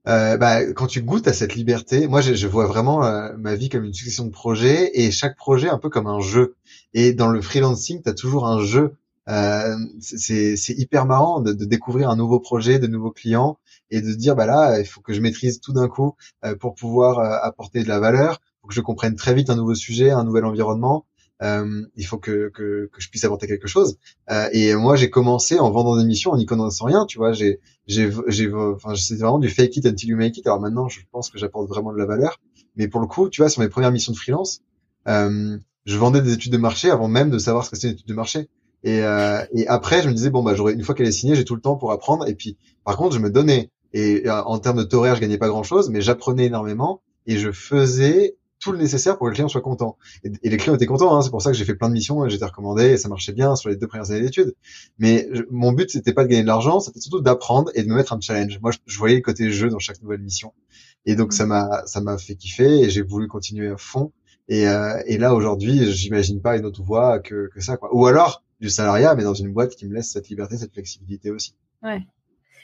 [0.08, 3.00] euh, bah, quand tu goûtes à cette liberté, moi je, je vois vraiment
[3.38, 6.56] ma vie comme une succession de projets et chaque projet un peu comme un jeu.
[6.94, 8.96] Et dans le freelancing, tu as toujours un jeu
[9.28, 13.58] euh, c'est hyper marrant de, de, découvrir un nouveau projet, de nouveaux clients
[13.90, 16.76] et de dire bah là il faut que je maîtrise tout d'un coup euh, pour
[16.76, 20.24] pouvoir euh, apporter de la valeur, que je comprenne très vite un nouveau sujet, un
[20.24, 21.06] nouvel environnement.
[21.42, 23.98] Euh, il faut que, que, que, je puisse apporter quelque chose.
[24.32, 27.34] Euh, et moi, j'ai commencé en vendant des missions, en n'y connaissant rien, tu vois.
[27.34, 30.48] J'ai, j'ai, j'ai, enfin, c'est vraiment du fake it until you make it.
[30.48, 32.40] Alors maintenant, je pense que j'apporte vraiment de la valeur.
[32.78, 34.62] Mais pour le coup, tu vois, sur mes premières missions de freelance,
[35.08, 37.94] euh, je vendais des études de marché avant même de savoir ce que c'est une
[37.94, 38.50] étude de marché.
[38.84, 41.36] Et, euh, et après, je me disais bon bah j'aurais une fois qu'elle est signée,
[41.36, 42.28] j'ai tout le temps pour apprendre.
[42.28, 43.72] Et puis par contre, je me donnais.
[43.94, 47.38] Et euh, en termes de taux je gagnais pas grand chose, mais j'apprenais énormément et
[47.38, 49.96] je faisais tout le nécessaire pour que le client soit content.
[50.24, 51.16] Et, les clients étaient contents.
[51.16, 53.32] Hein, c'est pour ça que j'ai fait plein de missions, j'étais recommandé et ça marchait
[53.32, 54.56] bien sur les deux premières années d'études.
[54.98, 57.94] Mais mon but c'était pas de gagner de l'argent, c'était surtout d'apprendre et de me
[57.94, 58.60] mettre un challenge.
[58.62, 60.52] Moi, je, voyais le côté jeu dans chaque nouvelle mission.
[61.06, 64.12] Et donc ça m'a ça m'a fait kiffer et j'ai voulu continuer à fond.
[64.48, 67.96] Et, euh, et là aujourd'hui, j'imagine pas une autre voie que, que ça quoi.
[67.96, 71.30] Ou alors du salariat, mais dans une boîte qui me laisse cette liberté, cette flexibilité
[71.30, 71.56] aussi.
[71.84, 72.02] Ouais.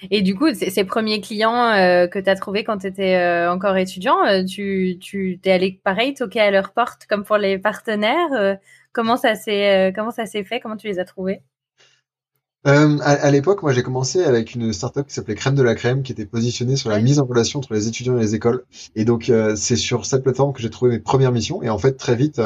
[0.09, 3.51] Et du coup, ces premiers clients euh, que tu as trouvés quand tu étais euh,
[3.51, 7.59] encore étudiant, euh, tu, tu t'es allé pareil toquer à leur porte comme pour les
[7.59, 8.57] partenaires.
[8.93, 10.59] comment ça s'est comment ça s'est fait?
[10.59, 11.41] Comment tu les as trouvés?
[12.63, 16.03] À, à l'époque, moi, j'ai commencé avec une startup qui s'appelait Crème de la Crème,
[16.03, 18.65] qui était positionnée sur la mise en relation entre les étudiants et les écoles.
[18.95, 21.63] Et donc, c'est sur cette plateforme que j'ai trouvé mes premières missions.
[21.63, 22.39] Et en fait, très vite,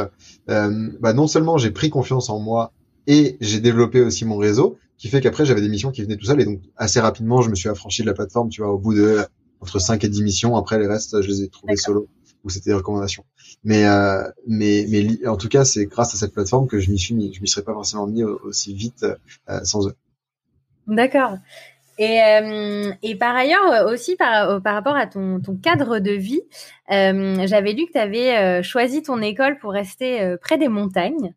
[0.48, 2.72] bah, non seulement j'ai pris confiance en moi
[3.08, 6.26] et j'ai développé aussi mon réseau, qui fait qu'après j'avais des missions qui venaient tout
[6.26, 8.78] seul et donc assez rapidement je me suis affranchi de la plateforme, tu vois, au
[8.78, 9.26] bout de
[9.62, 10.56] entre 5 et 10 missions.
[10.56, 12.08] Après les restes, je les ai trouvés solo
[12.44, 13.26] ou c'était des recommandations.
[13.64, 17.00] Mais euh, mais mais en tout cas, c'est grâce à cette plateforme que je m'y
[17.00, 19.06] suis je m'y serais pas forcément mis aussi vite
[19.50, 19.96] euh, sans eux.
[20.88, 21.38] D'accord.
[21.98, 26.42] Et, euh, et par ailleurs aussi par, par rapport à ton, ton cadre de vie,
[26.92, 31.34] euh, j'avais lu que tu avais choisi ton école pour rester près des montagnes.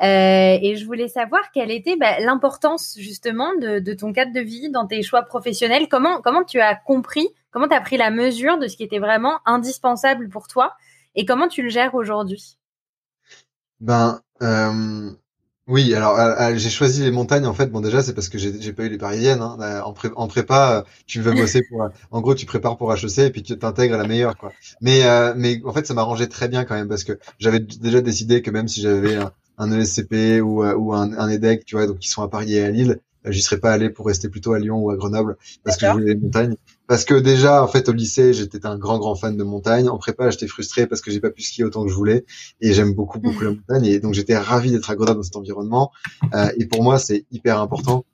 [0.00, 4.86] Et je voulais savoir quelle était bah, l'importance justement de, ton cadre de vie dans
[4.86, 5.88] tes choix professionnels.
[5.88, 8.98] Comment comment tu as compris, comment tu as pris la mesure de ce qui était
[9.00, 10.74] vraiment indispensable pour toi
[11.14, 12.58] et comment tu le gères aujourd'hui?
[13.80, 14.20] Ben
[15.68, 17.66] oui, alors euh, euh, j'ai choisi les montagnes en fait.
[17.66, 19.42] Bon déjà c'est parce que j'ai pas eu les parisiennes.
[19.42, 19.58] Hein.
[19.60, 21.86] Euh, en, prépa, tu veux bosser pour.
[22.10, 24.50] en gros, tu prépares pour HEC et puis tu t'intègres à la meilleure quoi.
[24.80, 25.02] Mais
[25.36, 28.50] mais en fait ça m'arrangeait très bien quand même parce que j'avais déjà décidé que
[28.50, 29.18] même si j'avais
[29.58, 32.62] un, ESCP ou, ou un, un EDEC, tu vois, donc qui sont à Paris et
[32.62, 35.76] à Lille, j'y serais pas allé pour rester plutôt à Lyon ou à Grenoble parce
[35.76, 36.56] que je voulais les montagnes.
[36.86, 39.88] Parce que déjà, en fait, au lycée, j'étais un grand, grand fan de montagne.
[39.88, 42.24] En prépa, j'étais frustré parce que j'ai pas pu skier autant que je voulais.
[42.60, 43.84] Et j'aime beaucoup, beaucoup la montagne.
[43.84, 45.90] Et donc, j'étais ravi d'être à Grenoble dans cet environnement.
[46.34, 48.04] Euh, et pour moi, c'est hyper important,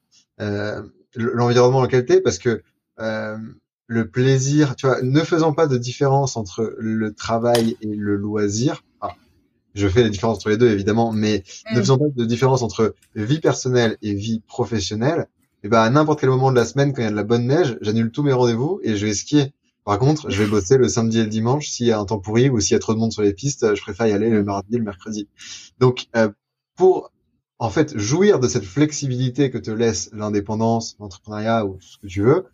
[0.40, 0.82] euh,
[1.14, 2.62] l'environnement dans lequel parce que
[3.00, 3.36] euh,
[3.86, 8.82] le plaisir, tu vois, ne faisant pas de différence entre le travail et le loisir,
[9.74, 11.80] je fais la différence entre les deux évidemment, mais ne mm.
[11.80, 15.28] faisant pas de différence entre vie personnelle et vie professionnelle,
[15.62, 17.16] et eh ben à n'importe quel moment de la semaine quand il y a de
[17.16, 19.54] la bonne neige, j'annule tous mes rendez-vous et je vais skier.
[19.84, 22.18] Par contre, je vais bosser le samedi et le dimanche s'il y a un temps
[22.18, 24.28] pourri ou s'il y a trop de monde sur les pistes, je préfère y aller
[24.28, 25.26] le mardi, le mercredi.
[25.78, 26.28] Donc euh,
[26.76, 27.12] pour
[27.58, 32.22] en fait jouir de cette flexibilité que te laisse l'indépendance, l'entrepreneuriat ou ce que tu
[32.22, 32.44] veux,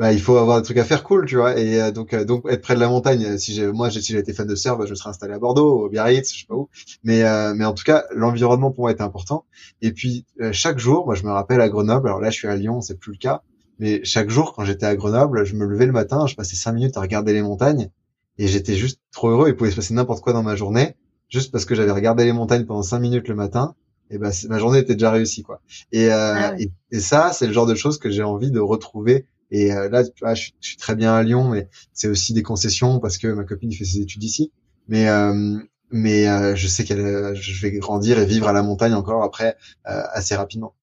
[0.00, 1.58] bah, il faut avoir des trucs à faire cool, tu vois.
[1.58, 3.22] Et euh, donc, euh, donc être près de la montagne.
[3.22, 5.84] Euh, si j'ai, moi, si j'étais fan de surf, bah, je serais installé à Bordeaux,
[5.84, 6.70] au Biarritz, je sais pas où.
[7.04, 7.22] Mais,
[7.54, 9.44] mais en tout cas, l'environnement pour moi était important.
[9.82, 12.08] Et puis chaque jour, moi, je me rappelle à Grenoble.
[12.08, 13.42] Alors là, je suis à Lyon, c'est plus le cas.
[13.78, 16.72] Mais chaque jour, quand j'étais à Grenoble, je me levais le matin, je passais cinq
[16.72, 17.90] minutes à regarder les montagnes,
[18.38, 19.48] et j'étais juste trop heureux.
[19.48, 20.96] Il pouvait se passer n'importe quoi dans ma journée,
[21.28, 23.74] juste parce que j'avais regardé les montagnes pendant cinq minutes le matin.
[24.10, 25.60] Et ben, ma journée était déjà réussie, quoi.
[25.92, 29.26] Et, ah et, et ça, c'est le genre de choses que j'ai envie de retrouver
[29.50, 32.42] et euh, là, tu vois, je, suis très bien à Lyon, mais c'est aussi des
[32.42, 34.52] concessions parce que ma copine fait ses études ici.
[34.88, 35.58] Mais euh,
[35.90, 39.56] mais euh, je sais qu'elle, je vais grandir et vivre à la montagne encore après
[39.84, 40.74] assez rapidement.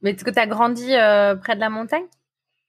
[0.00, 0.86] Mais est-ce que tu as grandi
[1.42, 2.04] près de la montagne?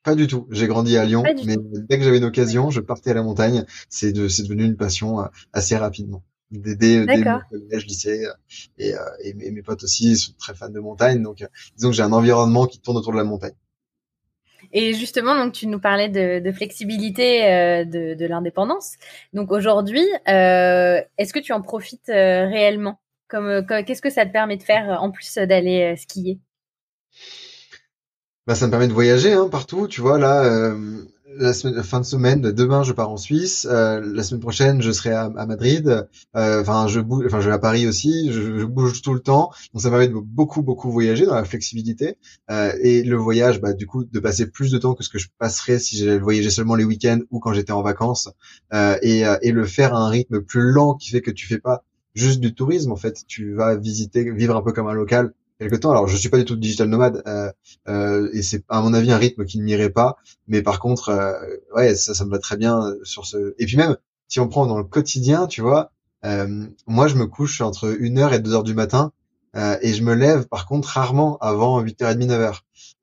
[0.03, 0.47] Pas du tout.
[0.49, 3.65] J'ai grandi à Lyon, mais dès que j'avais une occasion, je partais à la montagne.
[3.89, 5.19] C'est de, c'est devenu une passion
[5.53, 6.23] assez rapidement.
[6.51, 8.25] Dès, dès, dès mon collège, lycée,
[8.79, 11.21] et, et, mes potes aussi sont très fans de montagne.
[11.21, 11.45] Donc,
[11.77, 13.53] disons que j'ai un environnement qui tourne autour de la montagne.
[14.71, 18.93] Et justement, donc tu nous parlais de, flexibilité euh, de, de l'indépendance.
[19.33, 22.99] Donc aujourd'hui, euh, est-ce que tu en profites euh, réellement?
[23.27, 26.39] Comme, qu'est-ce que ça te permet de faire en plus d'aller skier?
[28.47, 29.87] Bah, ça me permet de voyager hein, partout.
[29.87, 30.73] Tu vois là,
[31.35, 33.67] la, semaine, fin de semaine, demain je pars en Suisse.
[33.69, 36.07] Euh, la semaine prochaine je serai à, Madrid.
[36.35, 38.31] Euh, enfin, je bouge, enfin je vais à Paris aussi.
[38.31, 39.51] Je, je, bouge tout le temps.
[39.73, 42.17] Donc ça permet de beaucoup beaucoup voyager dans la flexibilité
[42.51, 45.19] euh, et le voyage, bah du coup de passer plus de temps que ce que
[45.19, 48.29] je passerais si j'allais voyager seulement les week-ends ou quand j'étais en vacances
[49.01, 51.83] et, et le faire à un rythme plus lent qui fait que tu fais pas
[52.15, 53.23] juste du tourisme en fait.
[53.27, 55.91] Tu vas visiter, vivre un peu comme un local quelque temps.
[55.91, 57.51] Alors, je suis pas du tout digital nomade euh,
[57.87, 60.17] euh, et c'est à mon avis un rythme qui ne m'irait pas.
[60.47, 61.33] Mais par contre, euh,
[61.75, 63.53] ouais, ça, ça me va très bien sur ce.
[63.59, 65.91] Et puis même, si on prend dans le quotidien, tu vois,
[66.25, 69.11] euh, moi je me couche entre 1h et 2h du matin
[69.55, 72.27] euh, et je me lève par contre rarement avant 8h30,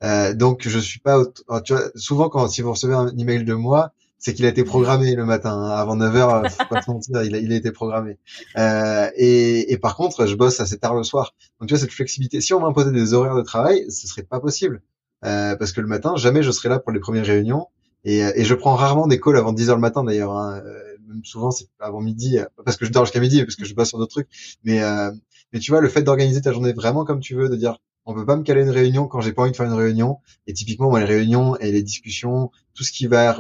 [0.03, 0.37] 9h.
[0.37, 1.25] donc je suis pas,
[1.65, 4.65] tu vois, souvent quand si vous recevez un email de moi, c'est qu'il a été
[4.65, 5.53] programmé le matin.
[5.53, 5.71] Hein.
[5.71, 8.19] Avant 9 h faut pas se mentir, il a, il a été programmé.
[8.57, 11.35] Euh, et, et, par contre, je bosse assez tard le soir.
[11.61, 14.41] Donc tu vois, cette flexibilité, si on m'imposait des horaires de travail, ce serait pas
[14.41, 14.83] possible.
[15.25, 17.67] Euh, parce que le matin, jamais je serai là pour les premières réunions.
[18.05, 20.33] Et, et je prends rarement des calls avant 10 h le matin d'ailleurs.
[20.33, 20.63] Hein.
[20.65, 23.75] Euh, même souvent, c'est avant midi, parce que je dors jusqu'à midi, parce que je
[23.75, 24.29] bosse sur d'autres trucs.
[24.65, 25.11] Mais, euh,
[25.53, 28.15] mais tu vois, le fait d'organiser ta journée vraiment comme tu veux, de dire on
[28.15, 30.19] peut pas me caler une réunion quand j'ai pas envie de faire une réunion.
[30.47, 33.37] Et typiquement, moi, les réunions et les discussions, tout ce qui va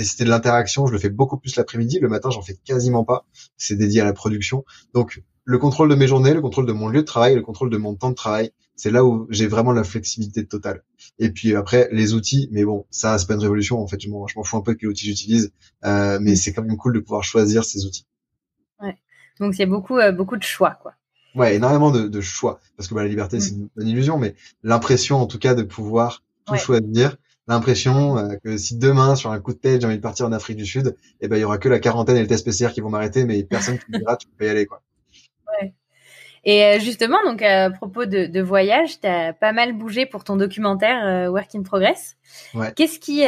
[0.00, 1.98] nécessiter de l'interaction, je le fais beaucoup plus l'après-midi.
[2.00, 3.26] Le matin, j'en fais quasiment pas.
[3.56, 4.64] C'est dédié à la production.
[4.94, 7.70] Donc, le contrôle de mes journées, le contrôle de mon lieu de travail, le contrôle
[7.70, 10.82] de mon temps de travail, c'est là où j'ai vraiment la flexibilité totale.
[11.18, 13.78] Et puis après, les outils, mais bon, ça, c'est pas une révolution.
[13.80, 15.52] En fait, je m'en fous un peu quel outil j'utilise,
[15.84, 18.06] euh, mais c'est quand même cool de pouvoir choisir ces outils.
[18.80, 18.96] Ouais.
[19.38, 20.94] Donc, il y a beaucoup, euh, beaucoup de choix, quoi.
[21.34, 22.58] Ouais, énormément de, de choix.
[22.76, 23.40] Parce que bah, la liberté, mm.
[23.40, 27.16] c'est une, illusion, mais l'impression, en tout cas, de pouvoir tout choisir,
[27.52, 30.32] l'impression euh, que si demain, sur un coup de tête, j'ai envie de partir en
[30.32, 32.72] Afrique du Sud, eh ben, il y aura que la quarantaine et le test PCR
[32.72, 34.82] qui vont m'arrêter, mais personne qui me dira, tu peux y aller, quoi.
[35.60, 35.72] Ouais.
[36.44, 40.24] Et euh, justement, donc à propos de, de voyage, tu as pas mal bougé pour
[40.24, 42.16] ton documentaire euh, Work in Progress.
[42.54, 42.72] Ouais.
[42.74, 43.24] Qu'est-ce qui,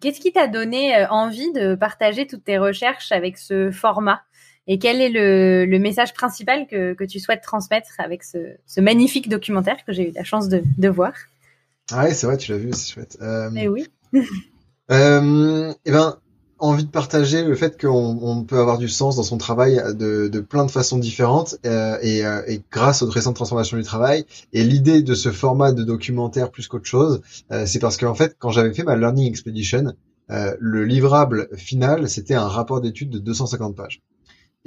[0.00, 4.22] qu'est-ce qui t'a donné envie de partager toutes tes recherches avec ce format?
[4.66, 8.80] Et quel est le, le message principal que, que, tu souhaites transmettre avec ce, ce
[8.80, 11.12] magnifique documentaire que j'ai eu la chance de, de voir?
[11.92, 13.18] Ah ouais, c'est vrai, tu l'as vu, c'est chouette.
[13.20, 13.86] Euh, Mais oui.
[14.90, 16.18] euh, eh ben,
[16.58, 20.28] envie de partager le fait qu'on on peut avoir du sens dans son travail de,
[20.28, 24.24] de plein de façons différentes euh, et, euh, et, grâce aux récentes transformations du travail.
[24.52, 27.20] Et l'idée de ce format de documentaire plus qu'autre chose,
[27.52, 29.92] euh, c'est parce qu'en fait, quand j'avais fait ma Learning Expedition,
[30.30, 34.02] euh, le livrable final, c'était un rapport d'études de 250 pages.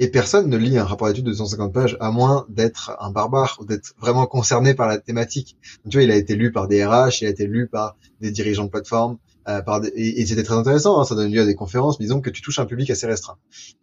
[0.02, 3.58] Et personne ne lit un rapport d'études de 250 pages à moins d'être un barbare
[3.60, 5.58] ou d'être vraiment concerné par la thématique.
[5.90, 8.30] tu vois, il a été lu par des RH, il a été lu par des
[8.30, 10.98] dirigeants de plateforme, euh, par et, c'était très intéressant.
[10.98, 13.06] Hein, ça donne lieu à des conférences, mais disons que tu touches un public assez
[13.06, 13.36] restreint.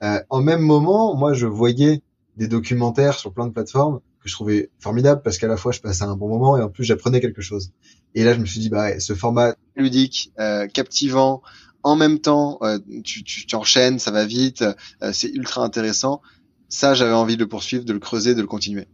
[0.03, 2.01] Euh, en même moment, moi, je voyais
[2.35, 5.81] des documentaires sur plein de plateformes que je trouvais formidables parce qu'à la fois je
[5.81, 7.71] passais un bon moment et en plus j'apprenais quelque chose.
[8.15, 11.43] Et là, je me suis dit, bah, ce format ludique, euh, captivant,
[11.87, 13.23] en même temps, euh, tu,
[13.55, 14.61] enchaînes, ça va vite,
[15.01, 16.21] euh, c'est ultra intéressant.
[16.67, 18.87] Ça, j'avais envie de le poursuivre, de le creuser, de le continuer.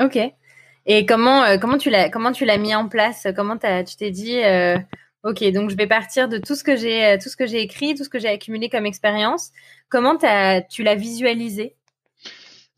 [0.00, 0.18] Ok.
[0.86, 3.28] Et comment euh, comment tu l'as comment tu l'as mis en place?
[3.36, 4.40] Comment tu t'es dit
[5.22, 7.94] ok donc je vais partir de tout ce que j'ai tout ce que j'ai écrit,
[7.94, 9.50] tout ce que j'ai accumulé comme expérience.
[9.88, 11.76] Comment tu l'as visualisé?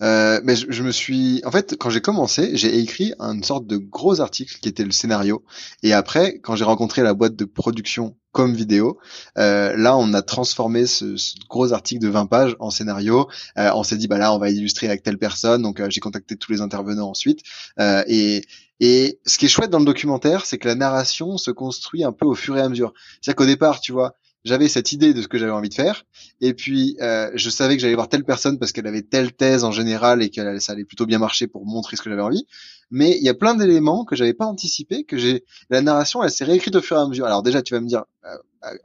[0.02, 3.76] Euh, mais je, me suis, en fait, quand j'ai commencé, j'ai écrit une sorte de
[3.76, 5.44] gros article qui était le scénario.
[5.82, 8.98] Et après, quand j'ai rencontré la boîte de production comme vidéo,
[9.38, 13.28] euh, là, on a transformé ce, ce, gros article de 20 pages en scénario.
[13.58, 15.62] Euh, on s'est dit, bah là, on va illustrer avec telle personne.
[15.62, 17.40] Donc, euh, j'ai contacté tous les intervenants ensuite.
[17.80, 18.42] Euh, et
[18.80, 22.12] et ce qui est chouette dans le documentaire, c'est que la narration se construit un
[22.12, 22.92] peu au fur et à mesure.
[23.20, 26.04] C'est-à-dire qu'au départ, tu vois, j'avais cette idée de ce que j'avais envie de faire,
[26.40, 29.64] et puis euh, je savais que j'allais voir telle personne parce qu'elle avait telle thèse
[29.64, 32.46] en général et que ça allait plutôt bien marcher pour montrer ce que j'avais envie.
[32.90, 36.30] Mais il y a plein d'éléments que j'avais pas anticipé, que j'ai la narration elle
[36.30, 37.26] s'est réécrite au fur et à mesure.
[37.26, 38.36] Alors déjà tu vas me dire euh,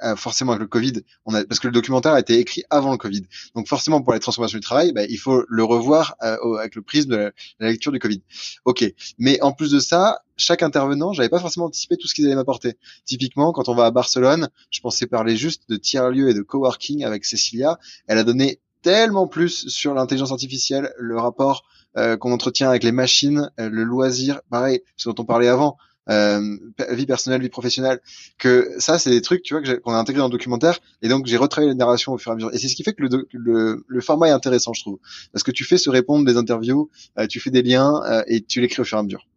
[0.03, 0.93] euh, forcément avec le Covid,
[1.25, 3.23] on a parce que le documentaire a été écrit avant le Covid,
[3.55, 7.09] donc forcément pour les transformations du travail, bah, il faut le revoir avec le prisme
[7.09, 8.21] de la, lecture du Covid.
[8.65, 8.85] Ok,
[9.17, 12.35] mais en plus de ça, chaque intervenant, j'avais pas forcément anticipé tout ce qu'ils allaient
[12.35, 12.77] m'apporter.
[13.05, 17.03] Typiquement, quand on va à Barcelone, je pensais parler juste de tiers-lieux et de coworking
[17.03, 17.79] avec Cécilia.
[18.07, 21.63] Elle a donné tellement plus sur l'intelligence artificielle, le rapport
[21.97, 25.77] euh, qu'on entretient avec les machines, euh, le loisir, pareil, ce dont on parlait avant,
[26.09, 26.57] euh,
[26.89, 27.99] vie personnelle, vie professionnelle,
[28.37, 31.25] que ça, c'est des trucs, tu vois, qu'on a intégré dans le documentaire, et donc
[31.27, 32.53] j'ai retravaillé la narration au fur et à mesure.
[32.53, 34.99] Et c'est ce qui fait que le, le, le, format est intéressant, je trouve,
[35.31, 36.89] parce que tu fais se répondre des interviews,
[37.29, 39.27] tu fais des liens, et tu l'écris au fur et à mesure.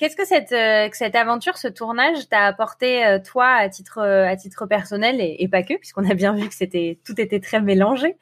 [0.00, 4.26] Qu'est-ce que cette, euh, cette aventure, ce tournage t'a apporté euh, toi à titre euh,
[4.26, 7.60] à titre personnel et, pas que, puisqu'on a bien vu que c'était tout était très
[7.60, 8.16] mélangé.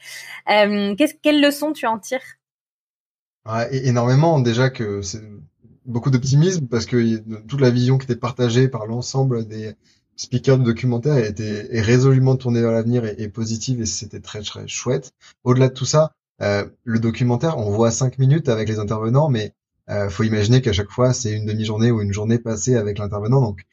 [0.46, 2.20] qu'est-ce quelles leçons tu en tires?
[3.70, 5.22] Énormément déjà que c'est
[5.85, 9.74] beaucoup d'optimisme parce que toute la vision qui était partagée par l'ensemble des
[10.16, 14.42] speakers de documentaire était est résolument tournée vers l'avenir et, et, positive et c'était très
[14.42, 15.12] très chouette.
[15.42, 19.55] Au-delà de tout ça, le documentaire, on voit cinq minutes avec les intervenants, mais
[19.90, 23.40] euh, faut imaginer qu'à chaque fois, c'est une demi-journée ou une journée passée avec l'intervenant.
[23.40, 23.66] Donc,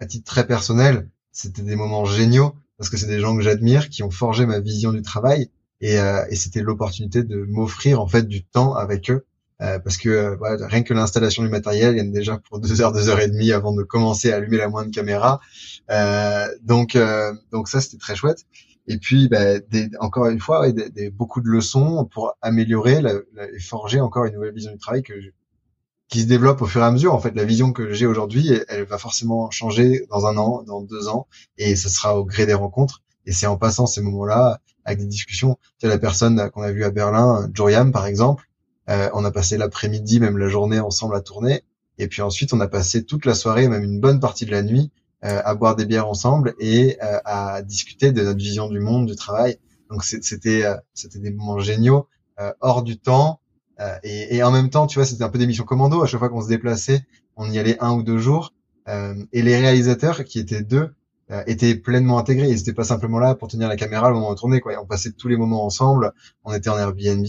[0.00, 3.88] à titre très personnel, c'était des moments géniaux parce que c'est des gens que j'admire,
[3.88, 5.48] qui ont forgé ma vision du travail,
[5.80, 9.26] et, euh, et c'était l'opportunité de m'offrir en fait du temps avec eux,
[9.60, 12.60] euh, parce que euh, rien que l'installation du matériel, il y en a déjà pour
[12.60, 15.40] deux heures, deux heures et demie avant de commencer à allumer la moindre caméra.
[16.62, 16.98] Donc,
[17.52, 18.44] donc ça, c'était très chouette.
[18.86, 23.14] Et puis, bah, des, encore une fois, des, des, beaucoup de leçons pour améliorer la,
[23.54, 25.14] et forger encore une nouvelle vision du travail que
[26.08, 27.14] qui se développe au fur et à mesure.
[27.14, 30.80] En fait, la vision que j'ai aujourd'hui, elle, va forcément changer dans un an, dans
[30.80, 31.26] deux ans,
[31.58, 33.02] et ce sera au gré des rencontres.
[33.26, 35.58] Et c'est en passant ces moments-là, avec des discussions.
[35.78, 38.48] Tu la personne qu'on a vue à Berlin, Joriam par exemple,
[38.88, 41.62] euh, on a passé l'après-midi, même la journée ensemble à tourner.
[41.98, 44.62] Et puis ensuite, on a passé toute la soirée, même une bonne partie de la
[44.62, 44.90] nuit,
[45.24, 49.06] euh, à boire des bières ensemble et euh, à discuter de notre vision du monde,
[49.06, 49.58] du travail.
[49.90, 52.08] Donc c'était c'était des moments géniaux,
[52.60, 53.40] hors du temps,
[53.80, 56.02] euh, et, et, en même temps, tu vois, c'était un peu des missions commando.
[56.02, 57.04] À chaque fois qu'on se déplaçait,
[57.36, 58.52] on y allait un ou deux jours.
[58.88, 60.94] Euh, et les réalisateurs, qui étaient deux,
[61.30, 62.48] euh, étaient pleinement intégrés.
[62.48, 64.60] Ils n'étaient pas simplement là pour tenir la caméra le moment de tourner.
[64.60, 64.74] Quoi.
[64.82, 66.12] on passait tous les moments ensemble.
[66.44, 67.26] On était en Airbnb.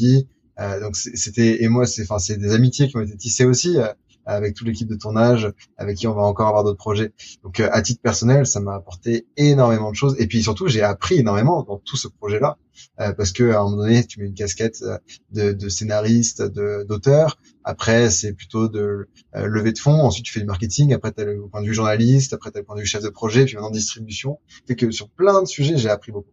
[0.57, 3.77] Euh, donc c'était et moi, c'est enfin c'est des amitiés qui ont été tissées aussi
[4.25, 7.13] avec toute l'équipe de tournage, avec qui on va encore avoir d'autres projets.
[7.43, 10.15] Donc à titre personnel, ça m'a apporté énormément de choses.
[10.19, 12.57] Et puis surtout, j'ai appris énormément dans tout ce projet-là.
[12.99, 14.97] Euh, parce que à un moment donné, tu mets une casquette euh,
[15.31, 17.37] de, de scénariste, d'auteur.
[17.63, 20.01] Après, c'est plutôt de euh, lever de fonds.
[20.01, 20.93] Ensuite, tu fais du marketing.
[20.93, 22.33] Après, tu as le point de vue journaliste.
[22.33, 23.45] Après, tu as le point de vue chef de projet.
[23.45, 24.39] Puis maintenant, distribution.
[24.67, 26.31] Fait que sur plein de sujets, j'ai appris beaucoup.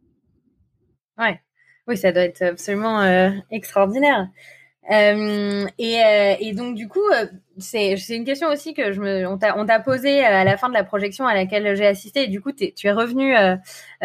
[1.18, 1.40] Ouais.
[1.88, 3.02] Oui, ça doit être absolument
[3.50, 4.28] extraordinaire.
[4.91, 7.26] Euh, et, euh, et, donc du coup, euh,
[7.59, 10.83] c'est une question aussi que je me, on t'a posé à la fin de la
[10.83, 12.24] projection à laquelle j'ai assisté.
[12.24, 13.35] Et du coup, es, tu es revenu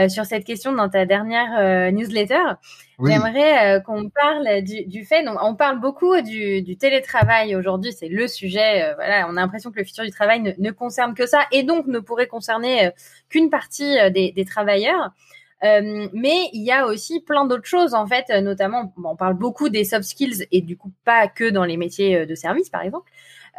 [0.10, 2.44] sur cette question dans ta dernière newsletter.
[3.04, 5.24] J'aimerais qu'on parle du, du, fait.
[5.24, 7.94] Donc, on parle beaucoup du, du télétravail aujourd'hui.
[7.94, 8.94] C'est le sujet.
[8.96, 11.64] voilà, on a l'impression que le futur du travail ne, ne, concerne que ça, et
[11.64, 12.92] donc ne pourrait concerner
[13.30, 15.14] qu'une partie des, des travailleurs.
[15.62, 19.84] Mais il y a aussi plein d'autres choses en fait, notamment on parle beaucoup des
[19.84, 23.10] soft skills et du coup pas que dans les métiers de service par exemple.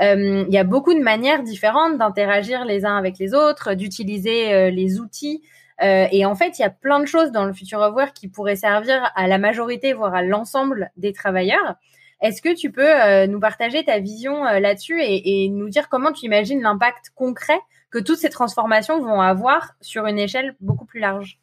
[0.00, 5.00] Il y a beaucoup de manières différentes d'interagir les uns avec les autres, d'utiliser les
[5.00, 5.42] outils.
[5.80, 8.28] et en fait, il y a plein de choses dans le Future of Work qui
[8.28, 11.76] pourraient servir à la majorité, voire à l'ensemble des travailleurs.
[12.20, 16.62] Est-ce que tu peux nous partager ta vision là-dessus et, nous dire comment tu imagines
[16.62, 17.58] l'impact concret
[17.90, 21.38] que toutes ces transformations vont avoir sur une échelle beaucoup plus large?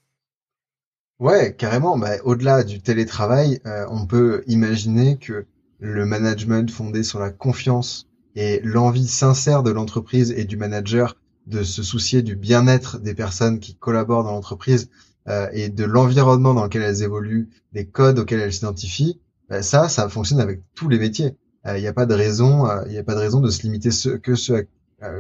[1.20, 1.97] Ouais, carrément.
[1.97, 5.45] Bah, au-delà du télétravail, euh, on peut imaginer que
[5.80, 11.16] le management fondé sur la confiance et l'envie sincère de l'entreprise et du manager
[11.47, 14.89] de se soucier du bien-être des personnes qui collaborent dans l'entreprise
[15.30, 19.88] euh, et de l'environnement dans lequel elles évoluent, des codes auxquels elles s'identifient, bah, ça,
[19.88, 21.38] ça fonctionne avec tous les métiers.
[21.63, 23.63] Il euh, n'y a pas de raison, il n'y a pas de raison de se
[23.63, 23.89] limiter
[24.22, 24.66] que ce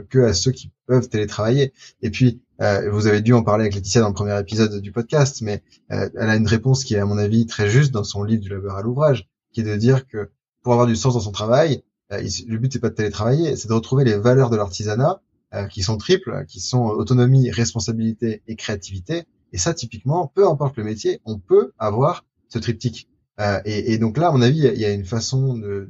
[0.09, 1.73] que à ceux qui peuvent télétravailler.
[2.01, 4.91] Et puis, euh, vous avez dû en parler avec Laetitia dans le premier épisode du
[4.91, 8.03] podcast, mais euh, elle a une réponse qui est à mon avis très juste dans
[8.03, 10.29] son livre du labeur à l'ouvrage, qui est de dire que
[10.61, 13.67] pour avoir du sens dans son travail, euh, le but c'est pas de télétravailler, c'est
[13.67, 15.21] de retrouver les valeurs de l'artisanat
[15.69, 19.23] qui sont triples, qui sont autonomie, responsabilité et créativité.
[19.53, 23.07] Et ça, typiquement, peu importe le métier, on peut avoir ce triptyque.
[23.63, 25.87] Et, et, donc là, à mon avis, il y a une façon de,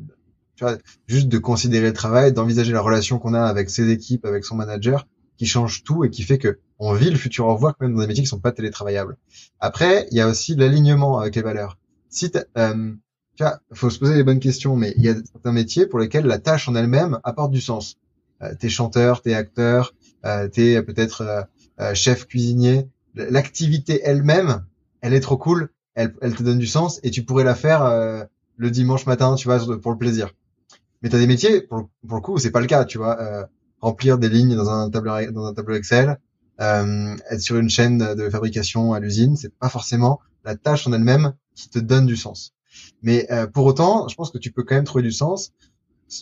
[0.55, 0.65] tu
[1.07, 4.55] juste de considérer le travail, d'envisager la relation qu'on a avec ses équipes, avec son
[4.55, 5.07] manager,
[5.37, 8.01] qui change tout et qui fait que on vit le futur au revoir même dans
[8.01, 9.17] des métiers qui sont pas télétravaillables.
[9.59, 11.77] Après, il y a aussi l'alignement avec les valeurs.
[12.09, 12.93] Si euh,
[13.73, 16.39] faut se poser les bonnes questions, mais il y a certains métiers pour lesquels la
[16.39, 17.97] tâche en elle-même apporte du sens.
[18.41, 19.93] Euh, t'es chanteur, t'es acteur,
[20.25, 21.41] euh, t'es peut-être euh,
[21.79, 22.87] euh, chef cuisinier.
[23.15, 24.65] L'activité elle-même,
[25.01, 28.25] elle est trop cool, elle, te donne du sens et tu pourrais la faire euh,
[28.57, 30.33] le dimanche matin, tu vois, pour le plaisir.
[31.01, 33.47] Mais t'as des métiers, pour, pour le coup, c'est pas le cas, tu vois
[33.85, 36.17] remplir des lignes dans un tableau dans un tableau Excel,
[36.59, 40.93] euh, être sur une chaîne de fabrication à l'usine, c'est pas forcément la tâche en
[40.93, 42.53] elle-même qui te donne du sens.
[43.03, 45.51] Mais euh, pour autant, je pense que tu peux quand même trouver du sens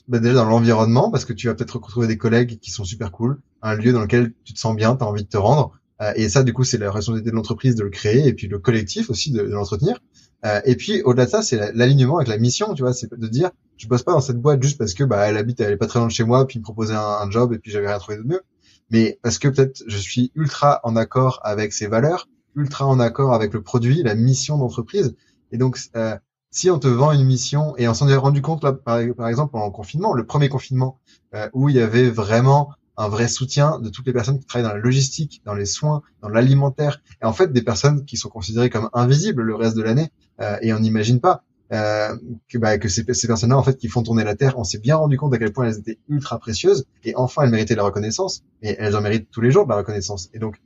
[0.08, 3.12] bah, déjà dans l'environnement parce que tu vas peut-être retrouver des collègues qui sont super
[3.12, 5.72] cool, un lieu dans lequel tu te sens bien, tu as envie de te rendre.
[6.02, 8.48] Euh, et ça, du coup, c'est la responsabilité de l'entreprise de le créer et puis
[8.48, 10.02] le collectif aussi de, de l'entretenir.
[10.46, 13.28] Euh, et puis au-delà de ça, c'est l'alignement avec la mission, tu vois, c'est de
[13.28, 15.78] dire je bosse pas dans cette boîte juste parce que bah elle habite, elle est
[15.78, 18.00] pas très loin de chez moi, puis me proposait un, job et puis j'avais rien
[18.00, 18.42] trouvé de mieux,
[18.90, 23.34] mais parce que peut-être je suis ultra en accord avec ses valeurs, ultra en accord
[23.34, 25.16] avec le produit, la mission d'entreprise.
[25.52, 26.18] Et donc euh,
[26.52, 29.52] si on te vend une mission et on s'en est rendu compte là par, exemple
[29.52, 31.00] pendant le confinement, le premier confinement
[31.34, 34.70] euh, où il y avait vraiment un vrai soutien de toutes les personnes qui travaillent
[34.70, 38.30] dans la logistique, dans les soins, dans l'alimentaire, et en fait des personnes qui sont
[38.30, 42.16] considérées comme invisibles le reste de l'année, euh, et on n'imagine pas euh,
[42.50, 44.96] que, bah, que ces, personnes-là, en fait, qui font tourner la Terre, on s'est bien
[44.96, 48.44] rendu compte à quel point elles étaient ultra précieuses, et enfin elles méritaient la reconnaissance,
[48.62, 50.30] et elles en méritent tous les jours de la reconnaissance.
[50.34, 50.58] Et donc,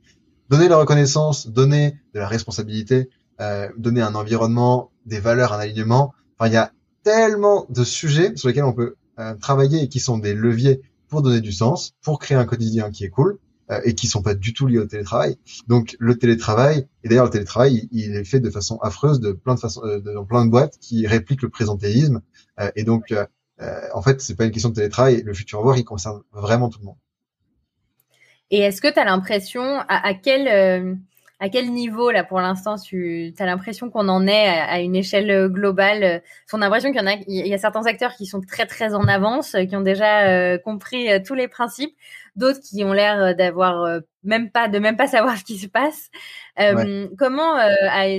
[0.50, 3.08] donner la reconnaissance, donner de la responsabilité,
[3.40, 6.72] euh, donner un environnement, des valeurs, un alignement, enfin il y a
[7.04, 11.22] tellement de sujets sur lesquels on peut euh, travailler et qui sont des leviers pour
[11.22, 13.38] donner du sens, pour créer un quotidien qui est cool
[13.70, 15.36] euh, et qui sont pas du tout liés au télétravail.
[15.66, 19.54] Donc le télétravail, et d'ailleurs le télétravail, il, est fait de façon affreuse de plein
[19.54, 22.22] de façons, euh, dans plein de boîtes qui répliquent le présentéisme.
[22.60, 23.14] Euh, et donc
[23.92, 25.22] en fait, c'est pas une question de télétravail.
[25.22, 26.96] Le futur voir, il concerne vraiment tout le monde.
[28.50, 30.96] Et est-ce que tu as l'impression à, à quel
[31.40, 35.30] à quel niveau là pour l'instant tu as l'impression qu'on en est à, une échelle
[35.30, 36.22] euh, globale?
[36.52, 38.66] On a l'impression qu'il y en a, il y a certains acteurs qui sont très
[38.66, 41.94] très en avance, qui ont déjà euh, compris euh, tous les principes,
[42.34, 46.10] d'autres qui ont l'air d'avoir même pas de même pas savoir ce qui se passe.
[47.18, 47.54] Comment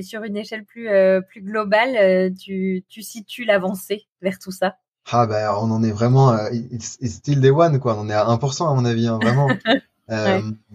[0.01, 0.89] sur une échelle plus
[1.28, 4.76] plus globale tu tu situes l'avancée vers tout ça?
[5.11, 7.95] Ah ben on en est vraiment, it's, still day one quoi.
[7.97, 9.49] On en est à 1% à mon avis, hein, vraiment.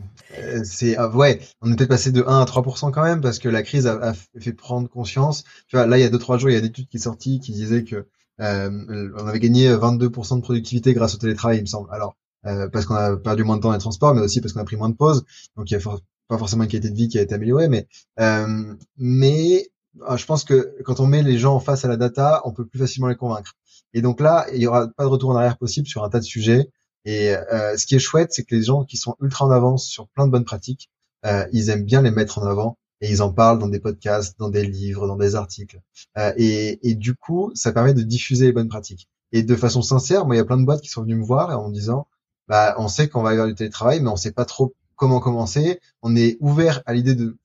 [0.65, 3.49] c'est ah, ouais, on est peut-être passé de 1 à 3% quand même parce que
[3.49, 5.45] la crise a, fait prendre conscience.
[5.69, 6.99] Tu vois, là il y a deux trois jours, il y a des études qui
[6.99, 8.07] sont sorties qui disaient que
[8.41, 11.89] euh, on avait gagné 22% de productivité grâce au télétravail, il me semble.
[11.93, 12.17] Alors
[12.47, 14.61] euh, parce qu'on a perdu moins de temps dans les transports, mais aussi parce qu'on
[14.61, 15.25] a pris moins de pauses.
[15.57, 15.81] Donc il y a
[16.29, 17.87] pas forcément une qualité de vie qui a été améliorée, mais
[18.21, 19.71] euh, mais
[20.07, 22.67] ah, je pense que quand on met les gens face à la data, on peut
[22.67, 23.55] plus facilement les convaincre.
[23.93, 26.19] Et donc là, il y aura pas de retour en arrière possible sur un tas
[26.19, 26.69] de sujets.
[27.05, 29.87] Et euh, ce qui est chouette, c'est que les gens qui sont ultra en avance
[29.87, 30.91] sur plein de bonnes pratiques,
[31.27, 34.39] euh, ils aiment bien les mettre en avant et ils en parlent dans des podcasts,
[34.39, 35.81] dans des livres, dans des articles.
[36.17, 39.09] Euh, et, et, du coup, ça permet de diffuser les bonnes pratiques.
[39.33, 41.25] Et de façon sincère, moi, il y a plein de boîtes qui sont venues me
[41.25, 42.07] voir en me disant,
[42.49, 45.81] bah, on sait qu'on va avoir du télétravail, mais on sait pas trop comment commencer.
[46.03, 47.37] On est ouvert à l'idée de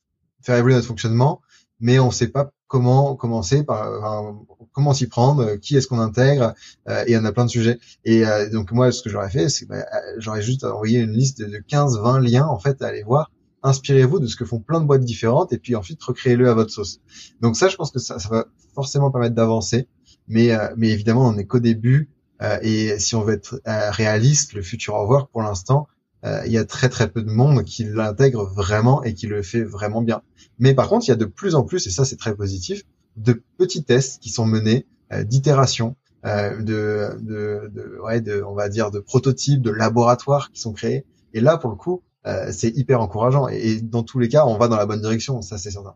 [0.42, 1.42] faire évoluer notre fonctionnement,
[1.80, 4.34] mais on sait pas comment commencer par
[4.72, 6.54] comment s'y prendre, qui est-ce qu'on intègre,
[6.88, 7.80] euh, et on a plein de sujets.
[8.06, 9.86] Et euh, donc moi, ce que j'aurais fait, c'est bah,
[10.18, 13.30] j'aurais juste envoyé une liste de 15-20 liens en fait à aller voir
[13.64, 16.72] inspirez-vous de ce que font plein de boîtes différentes et puis ensuite recréez-le à votre
[16.72, 17.02] sauce.
[17.42, 19.88] Donc ça, je pense que ça, ça va forcément permettre d'avancer,
[20.28, 22.10] mais euh, mais évidemment, on n'est qu'au début
[22.42, 25.88] euh, et si on veut être euh, réaliste, le futur au revoir pour l'instant,
[26.24, 29.64] il y a très très peu de monde qui l'intègre vraiment et qui le fait
[29.64, 30.22] vraiment bien.
[30.58, 32.84] Mais par contre, il y a de plus en plus, et ça c'est très positif,
[33.16, 34.86] de petits tests qui sont menés,
[35.24, 40.74] d'itération, de, de, de, ouais, de, on va dire, de prototypes, de laboratoires qui sont
[40.74, 41.06] créés.
[41.34, 43.48] Et là, pour le coup, euh, c'est hyper encourageant.
[43.48, 45.96] Et, dans tous les cas, on va dans la bonne direction, ça c'est certain.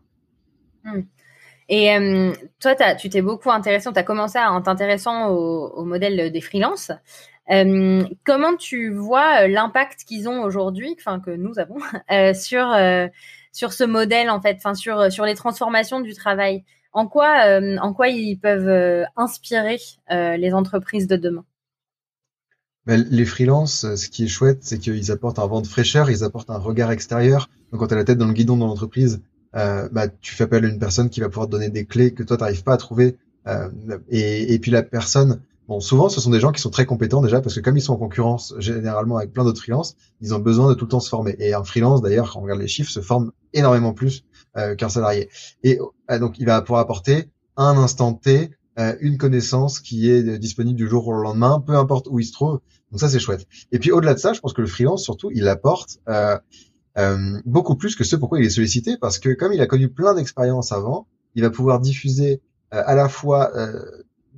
[0.84, 1.02] Hmm.
[1.68, 6.30] Et euh, toi, tu t'es beaucoup intéressé, tu as commencé en t'intéressant au, au, modèle
[6.30, 6.92] des freelances.
[7.50, 11.78] Euh, comment tu vois l'impact qu'ils ont aujourd'hui, enfin que nous avons,
[12.34, 12.74] sur
[13.52, 16.64] sur ce modèle en fait, enfin sur sur les transformations du travail?
[16.92, 19.78] En quoi en quoi ils peuvent inspirer
[20.10, 21.44] les entreprises de demain?
[22.86, 26.50] Les freelances, ce qui est chouette, c'est qu'ils apportent un vent de fraîcheur, ils apportent
[26.50, 27.48] un regard extérieur.
[27.72, 29.20] Donc quand tu as la tête dans le guidon dans l'entreprise,
[29.56, 32.12] euh, bah, tu fais appel à une personne qui va pouvoir te donner des clés
[32.12, 33.16] que toi, tu n'arrives pas à trouver.
[33.46, 33.68] Euh,
[34.08, 37.22] et, et, puis la personne, bon, souvent, ce sont des gens qui sont très compétents
[37.22, 40.38] déjà, parce que comme ils sont en concurrence généralement avec plein d'autres freelances, ils ont
[40.38, 41.36] besoin de tout le temps se former.
[41.38, 44.24] Et un freelance, d'ailleurs, quand on regarde les chiffres, se forme énormément plus
[44.56, 45.28] euh, qu'un salarié.
[45.62, 45.78] Et
[46.10, 50.76] euh, donc, il va pouvoir apporter un instant T euh, une connaissance qui est disponible
[50.76, 52.60] du jour au lendemain, peu importe où il se trouve.
[52.90, 53.46] Donc ça, c'est chouette.
[53.70, 55.98] Et puis au-delà de ça, je pense que le freelance, surtout, il apporte
[57.44, 60.14] beaucoup plus que ce pourquoi il est sollicité, parce que comme il a connu plein
[60.14, 61.06] d'expériences avant,
[61.36, 62.40] il va pouvoir diffuser
[62.70, 63.52] à la fois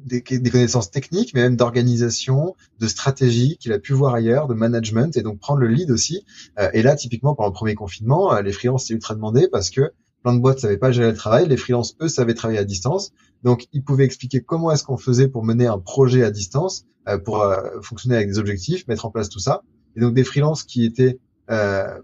[0.06, 4.54] des, des, connaissances techniques, mais même d'organisation, de stratégie qu'il a pu voir ailleurs, de
[4.54, 6.24] management, et donc prendre le lead aussi.
[6.58, 9.92] Euh, et là, typiquement, pendant le premier confinement, les freelances c'est ultra demandé parce que
[10.22, 13.12] plein de boîtes savaient pas gérer le travail, les freelances, eux, savaient travailler à distance.
[13.42, 17.18] Donc, ils pouvaient expliquer comment est-ce qu'on faisait pour mener un projet à distance, euh,
[17.18, 19.62] pour euh, fonctionner avec des objectifs, mettre en place tout ça.
[19.94, 22.00] Et donc, des freelances qui étaient euh,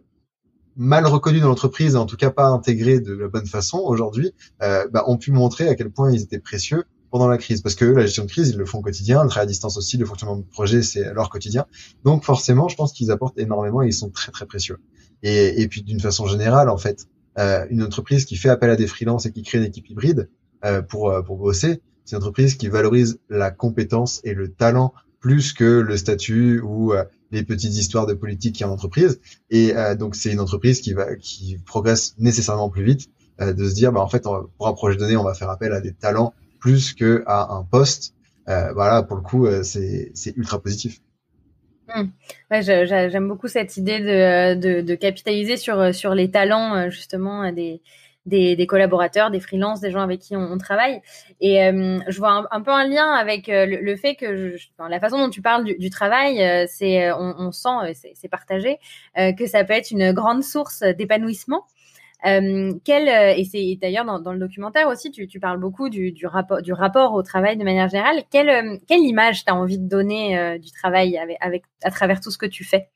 [0.77, 4.33] mal reconnus dans l'entreprise, en tout cas pas intégrés de la bonne façon aujourd'hui,
[4.63, 7.61] euh, bah, ont pu montrer à quel point ils étaient précieux pendant la crise.
[7.61, 9.77] Parce que la gestion de crise, ils le font au quotidien, le travail à distance
[9.77, 11.67] aussi, le fonctionnement de projet, c'est leur quotidien.
[12.05, 14.79] Donc forcément, je pense qu'ils apportent énormément et ils sont très très précieux.
[15.23, 17.07] Et, puis d'une façon générale, en fait,
[17.39, 20.29] euh, une entreprise qui fait appel à des freelances et qui crée une équipe hybride
[20.65, 24.93] euh, pour euh, pour bosser, c'est une entreprise qui valorise la compétence et le talent
[25.21, 26.95] plus que le statut ou
[27.31, 29.21] les petites histoires de politique qui en entreprise.
[29.51, 33.09] Et donc c'est une entreprise qui va qui progresse nécessairement plus vite
[33.39, 35.81] de se dire bah en fait pour un projet donné on va faire appel à
[35.81, 38.15] des talents plus que à un poste.
[38.47, 41.01] voilà pour le coup c'est c'est ultra positif.
[42.51, 47.83] Ouais, j'aime beaucoup cette idée de, de, capitaliser sur, sur les talents euh, justement des,
[48.25, 51.01] des, collaborateurs, des freelances, des gens avec qui on, travaille.
[51.41, 55.01] Et euh, je vois un, peu un lien avec euh, le, fait que je, la
[55.01, 56.41] façon dont tu parles du, travail,
[57.19, 58.79] on, sent, c'est partagé,
[59.17, 61.65] que ça peut être une grande source d'épanouissement.
[62.27, 65.89] Euh, quel, euh, et c'est d'ailleurs dans, dans, le documentaire aussi, tu, tu parles beaucoup
[65.89, 68.23] du, du, rapport, du rapport au travail de manière générale.
[68.31, 71.91] Quelle, euh, quelle image tu as envie de donner euh, du travail avec, avec, à
[71.91, 72.89] travers tout ce que tu fais?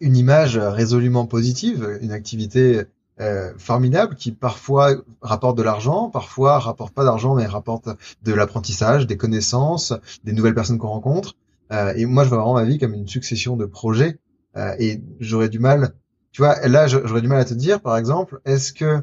[0.00, 2.84] Une image résolument positive, une activité
[3.20, 7.88] euh, formidable qui parfois rapporte de l'argent, parfois rapporte pas d'argent mais rapporte
[8.24, 9.92] de l'apprentissage, des connaissances,
[10.24, 11.36] des nouvelles personnes qu'on rencontre.
[11.70, 14.18] Euh, et moi, je vois vraiment ma vie comme une succession de projets
[14.56, 15.94] euh, et j'aurais du mal
[16.34, 19.00] tu vois, là, j'aurais du mal à te dire, par exemple, est-ce que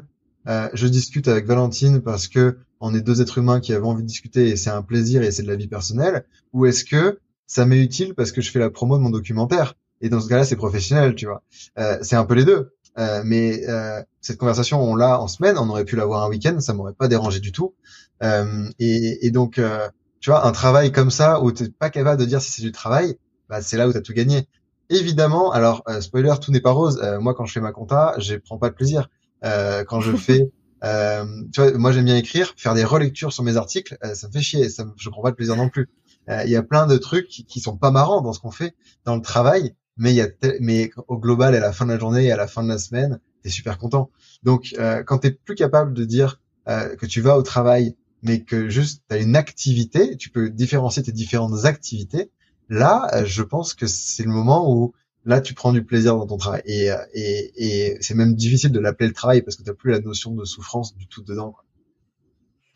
[0.48, 4.02] euh, je discute avec Valentine parce que on est deux êtres humains qui avons envie
[4.02, 7.20] de discuter et c'est un plaisir et c'est de la vie personnelle, ou est-ce que
[7.46, 9.76] ça m'est utile parce que je fais la promo de mon documentaire?
[10.02, 11.42] Et dans ce cas-là, c'est professionnel, tu vois.
[11.78, 12.74] Euh, c'est un peu les deux.
[12.98, 16.60] Euh, mais euh, cette conversation, on l'a en semaine, on aurait pu l'avoir un week-end,
[16.60, 17.74] ça m'aurait pas dérangé du tout.
[18.22, 19.88] Euh, et, et, donc, euh,
[20.20, 22.72] tu vois, un travail comme ça où t'es pas capable de dire si c'est du
[22.72, 23.16] travail,
[23.48, 24.46] bah, c'est là où tu as tout gagné.
[24.92, 27.00] Évidemment, alors euh, spoiler, tout n'est pas rose.
[27.02, 29.08] Euh, moi, quand je fais ma compta, je prends pas de plaisir.
[29.42, 30.50] Euh, quand je fais,
[30.82, 34.42] tu vois, moi j'aime bien écrire, faire des relectures sur mes articles, ça me fait
[34.42, 34.68] chier.
[34.68, 35.88] Ça me, je prends pas de plaisir non plus.
[36.28, 38.74] Il y a plein de trucs qui, qui sont pas marrants dans ce qu'on fait
[39.04, 40.28] dans le travail, mais il y a,
[40.60, 42.78] mais au global, à la fin de la journée et à la fin de la
[42.78, 44.10] semaine, t'es super content.
[44.42, 44.74] Donc,
[45.06, 49.16] quand t'es plus capable de dire que tu vas au travail, mais que juste tu
[49.16, 52.30] as une activité, tu peux différencier tes différentes activités
[52.68, 54.94] Là, euh, je pense que c'est le moment où
[55.24, 59.08] là tu prends du plaisir dans ton travail et, euh, c'est même difficile de l'appeler
[59.08, 61.54] le travail parce que tu n'as plus la notion de souffrance du tout dedans.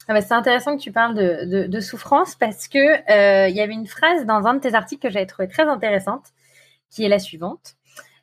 [0.09, 3.73] Ah bah c'est intéressant que tu parles de, souffrance parce que euh, il y avait
[3.73, 6.27] une phrase dans un de tes articles que j'avais trouvé très intéressante,
[6.91, 7.75] qui est la suivante.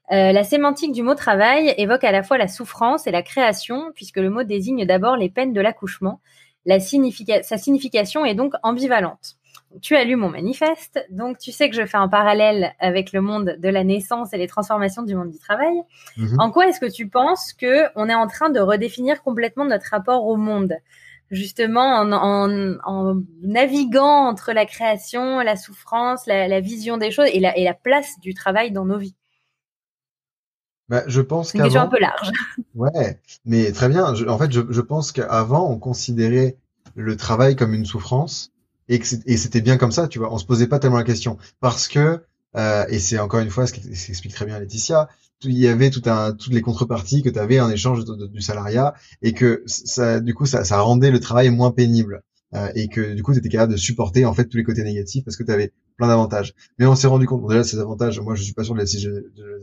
[0.09, 4.17] La sémantique du mot travail évoque à la fois la souffrance et la création, puisque
[4.17, 6.21] le mot désigne d'abord les peines de l'accouchement.
[6.67, 9.37] Sa signification est donc ambivalente
[9.81, 13.21] tu as lu mon manifeste, donc tu sais que je fais un parallèle avec le
[13.21, 15.81] monde de la naissance et les transformations du monde du travail.
[16.17, 16.39] Mhm.
[16.39, 19.87] En quoi est-ce que tu penses que on est en train de redéfinir complètement notre
[19.89, 20.73] rapport au monde?
[21.31, 27.63] Justement en, naviguant entre la création, la souffrance, la, vision des choses et la, et
[27.63, 29.15] la place du travail dans nos vies
[30.89, 32.29] bah, je pense question un peu large.
[32.75, 34.13] Ouais, mais très bien.
[34.27, 36.57] en fait, je, je pense qu'avant, on considérait
[36.95, 38.52] le travail comme une souffrance
[38.89, 40.33] et et c'était bien comme ça, tu vois.
[40.33, 42.21] On se posait pas tellement la question parce que
[42.55, 45.09] euh, et c'est encore une fois ce qui explique très bien Laetitia.
[45.45, 48.93] Il y avait tout un, toutes les contreparties que tu avais en échange du salariat
[49.21, 52.23] et que ça, du coup, ça, ça rendait le travail moins pénible
[52.55, 54.83] euh, et que du coup, tu étais capable de supporter en fait tous les côtés
[54.83, 56.53] négatifs parce que tu avais plein d'avantages.
[56.77, 58.85] Mais on s'est rendu compte, bon, déjà ces avantages, moi je suis pas sûr de,
[58.85, 59.07] si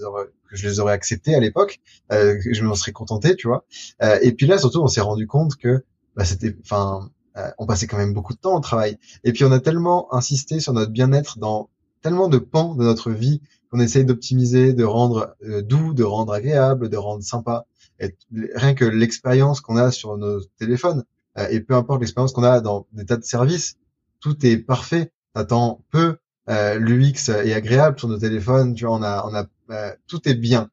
[0.04, 1.80] aurais, que je les aurais acceptés à l'époque,
[2.12, 3.64] euh, que je m'en serais contenté, tu vois.
[4.02, 5.84] Euh, et puis là, surtout, on s'est rendu compte que
[6.16, 8.98] bah, c'était, enfin, euh, on passait quand même beaucoup de temps au travail.
[9.24, 11.68] Et puis on a tellement insisté sur notre bien-être dans
[12.02, 16.32] tellement de pans de notre vie qu'on essaye d'optimiser, de rendre euh, doux, de rendre
[16.32, 17.66] agréable, de rendre sympa.
[18.00, 18.16] Et
[18.54, 21.04] rien que l'expérience qu'on a sur nos téléphones,
[21.38, 23.76] euh, et peu importe l'expérience qu'on a dans des tas de services,
[24.20, 25.12] tout est parfait.
[25.34, 26.16] T'attends peu,
[26.48, 30.28] euh, l'UX est agréable sur nos téléphones, tu vois, on a, on a, euh, tout
[30.28, 30.70] est bien.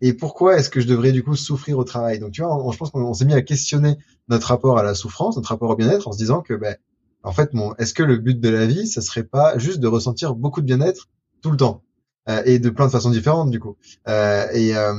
[0.00, 2.18] Et pourquoi est-ce que je devrais du coup souffrir au travail?
[2.18, 3.96] Donc tu vois, je pense qu'on s'est mis à questionner
[4.28, 6.76] notre rapport à la souffrance, notre rapport au bien-être, en se disant que, ben,
[7.22, 9.86] en fait, mon, est-ce que le but de la vie, ce serait pas juste de
[9.86, 11.08] ressentir beaucoup de bien-être
[11.42, 11.82] tout le temps?
[12.28, 13.76] Euh, et de plein de façons différentes du coup.
[14.06, 14.94] Euh, et, euh,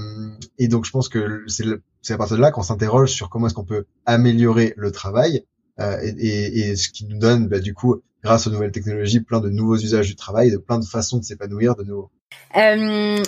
[0.58, 1.66] et donc je pense que c'est
[2.02, 5.46] c'est à partir de là qu'on s'interroge sur comment est-ce qu'on peut améliorer le travail
[5.80, 9.22] euh, et, et, et, ce qui nous donne bah, du coup grâce aux nouvelles technologies
[9.22, 12.12] plein de nouveaux usages du travail, de plein de façons de s'épanouir de nouveau.
[12.58, 12.76] Euh,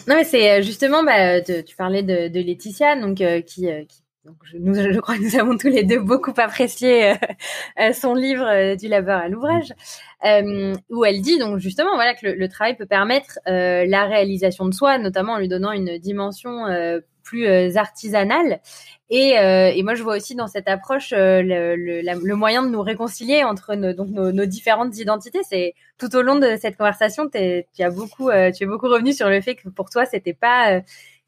[0.07, 4.57] non mais c'est justement bah, tu parlais de, de Laetitia donc qui, qui donc je,
[4.57, 7.15] nous, je crois que nous avons tous les deux beaucoup apprécié euh,
[7.81, 9.73] euh, son livre euh, du labeur à l'ouvrage,
[10.89, 14.97] où elle dit donc justement voilà que le, travail peut permettre la réalisation de soi,
[14.97, 16.63] notamment en lui donnant une dimension
[17.23, 18.61] plus artisanale.
[19.09, 23.43] Et, et, moi je vois aussi dans cette approche le, le, moyen de nous réconcilier
[23.43, 25.41] entre nos, donc nos, nos différentes identités.
[25.43, 29.27] C'est tout au long de cette conversation, tu as beaucoup, tu es beaucoup revenu sur
[29.27, 30.81] le fait que pour toi c'était pas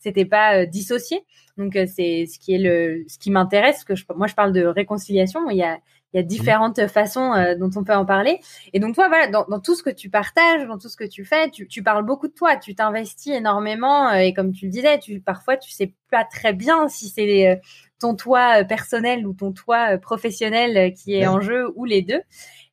[0.06, 1.26] c'était pas dissocié.
[1.58, 4.52] Donc euh, c'est ce qui est le ce qui m'intéresse que je, moi je parle
[4.52, 5.80] de réconciliation, il y a
[6.14, 6.88] il y a différentes mmh.
[6.88, 8.40] façons euh, dont on peut en parler.
[8.72, 11.04] Et donc toi, voilà, dans, dans, tout ce que tu partages, dans tout ce que
[11.04, 14.08] tu fais, tu, tu parles beaucoup de toi, tu t'investis énormément.
[14.12, 17.62] Euh, et comme tu le disais, tu parfois tu sais pas très bien si c'est
[18.00, 22.22] ton toi personnel ou ton toi professionnel qui est en jeu ou les deux.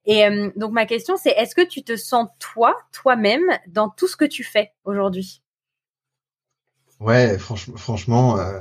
[0.04, 0.24] Et
[0.56, 4.24] donc ma question c'est est-ce que tu te sens toi, toi-même, dans tout ce que
[4.24, 5.41] tu fais aujourd'hui?
[7.02, 8.60] Ouais, franchement, franchement, euh,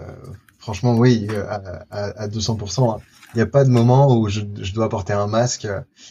[0.57, 1.45] franchement, oui, euh,
[1.91, 2.89] à, à, 200%.
[2.89, 2.97] Hein.
[3.33, 5.67] Il n'y a pas de moment où je, je, dois porter un masque.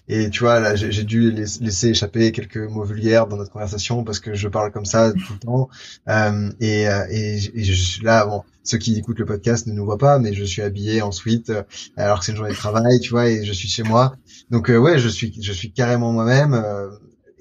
[0.09, 4.20] Et tu vois, là, j'ai dû laisser échapper quelques mots vulgaires dans notre conversation parce
[4.20, 5.68] que je parle comme ça tout le temps.
[6.09, 9.85] Euh, et, euh, et, et, je là, bon, ceux qui écoutent le podcast ne nous
[9.85, 11.53] voient pas, mais je suis habillé ensuite
[11.97, 14.14] alors que c'est une journée de travail, tu vois, et je suis chez moi.
[14.51, 16.62] Donc ouais, je suis, je suis carrément moi-même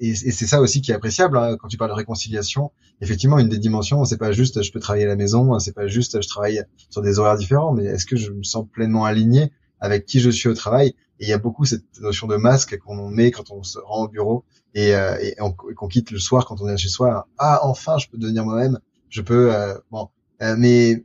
[0.00, 2.72] et, c'est ça aussi qui est appréciable hein, quand tu parles de réconciliation.
[3.00, 5.86] Effectivement, une des dimensions, c'est pas juste je peux travailler à la maison, c'est pas
[5.86, 9.52] juste je travaille sur des horaires différents, mais est-ce que je me sens pleinement aligné
[9.78, 10.94] avec qui je suis au travail?
[11.20, 14.04] Et il y a beaucoup cette notion de masque qu'on met quand on se rend
[14.04, 14.44] au bureau
[14.74, 15.36] et, euh, et
[15.76, 17.28] qu'on quitte le soir quand on est chez soi.
[17.38, 18.78] Ah, enfin, je peux devenir moi-même.
[19.10, 19.54] Je peux.
[19.54, 20.08] Euh, bon,
[20.42, 21.04] euh, mais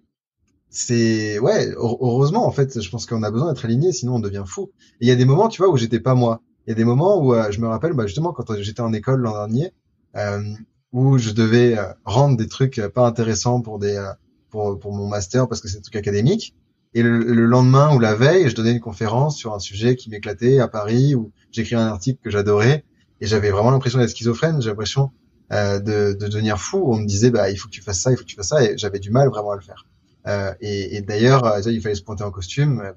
[0.70, 1.72] c'est ouais.
[1.76, 4.72] Heureusement, en fait, je pense qu'on a besoin d'être aligné, sinon on devient fou.
[5.02, 6.84] Il y a des moments, tu vois, où j'étais pas moi il y a des
[6.84, 9.72] moments où euh, je me rappelle, bah, justement, quand j'étais en école l'an dernier,
[10.16, 10.42] euh,
[10.92, 14.02] où je devais euh, rendre des trucs pas intéressants pour des
[14.50, 16.56] pour, pour mon master parce que c'est un truc académique.
[16.96, 20.60] Et le, lendemain ou la veille, je donnais une conférence sur un sujet qui m'éclatait
[20.60, 22.86] à Paris, où j'écrivais un article que j'adorais,
[23.20, 24.62] et j'avais vraiment l'impression d'être schizophrène.
[24.62, 25.12] J'ai l'impression
[25.52, 26.86] euh, de, de, devenir fou.
[26.88, 28.48] On me disait, bah, il faut que tu fasses ça, il faut que tu fasses
[28.48, 29.86] ça, et j'avais du mal vraiment à le faire.
[30.28, 32.94] Euh, et, et d'ailleurs, il fallait se pointer en costume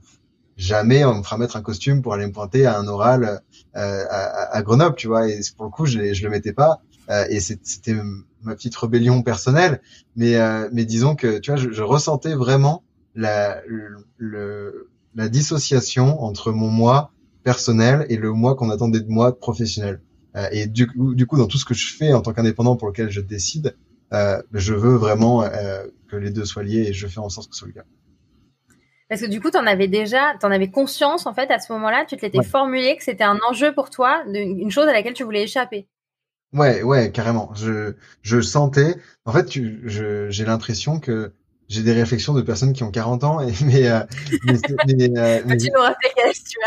[0.58, 3.40] jamais on me fera mettre un costume pour aller me pointer à un oral
[3.76, 5.28] euh, à, à, Grenoble, tu vois.
[5.28, 6.82] Et pour le coup, je, je le mettais pas.
[7.08, 7.96] Euh, et c'était
[8.42, 9.80] ma petite rébellion personnelle.
[10.16, 12.82] Mais, euh, mais disons que, tu vois, je, je ressentais vraiment
[13.14, 13.62] la,
[14.16, 17.12] le, la dissociation entre mon moi
[17.44, 20.02] personnel et le moi qu'on attendait de moi professionnel.
[20.36, 22.88] Euh, et du, du coup, dans tout ce que je fais en tant qu'indépendant pour
[22.88, 23.76] lequel je décide,
[24.12, 25.48] euh, je veux vraiment
[26.08, 27.84] que les deux soient liés et je fais en sorte que ce soit le cas.
[29.08, 31.58] Parce que du coup, tu en avais déjà, tu en avais conscience en fait à
[31.58, 34.92] ce moment-là, tu te l'étais formulé que c'était un enjeu pour toi, une chose à
[34.92, 35.88] laquelle tu voulais échapper.
[36.52, 37.52] Ouais, ouais, carrément.
[37.54, 38.96] Je, je sentais.
[39.24, 41.32] En fait, tu, je, j'ai l'impression que
[41.68, 44.00] j'ai des réflexions de personnes qui ont 40 ans, et, mais, euh,
[44.44, 44.54] mais,
[44.86, 46.58] mais, euh, mais, tu nous rappelles quel tu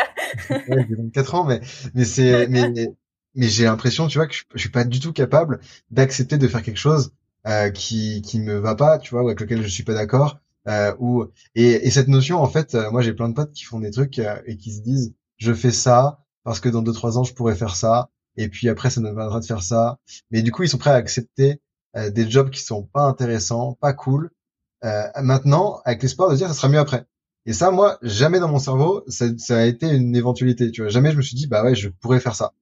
[0.49, 1.61] as ouais, J'ai 24 ans, mais,
[1.95, 2.71] mais c'est, mais,
[3.35, 6.47] mais j'ai l'impression, tu vois, que je, je, suis pas du tout capable d'accepter de
[6.47, 7.11] faire quelque chose
[7.47, 10.39] euh, qui qui me va pas, tu vois, ou avec lequel je suis pas d'accord.
[10.67, 13.79] Euh, et, et, cette notion, en fait, euh, moi j'ai plein de potes qui font
[13.79, 17.17] des trucs euh, et qui se disent, je fais ça parce que dans deux trois
[17.17, 19.99] ans je pourrais faire ça, et puis après ça me viendra de faire ça.
[20.31, 21.61] Mais du coup, ils sont prêts à accepter
[21.97, 24.31] euh, des jobs qui sont pas intéressants, pas cool.
[25.21, 27.05] maintenant, avec l'espoir de dire ça sera mieux après.
[27.47, 30.71] Et ça, moi, jamais dans mon cerveau, ça, ça, a été une éventualité.
[30.71, 32.53] Tu vois, jamais je me suis dit, bah ouais, je pourrais faire ça.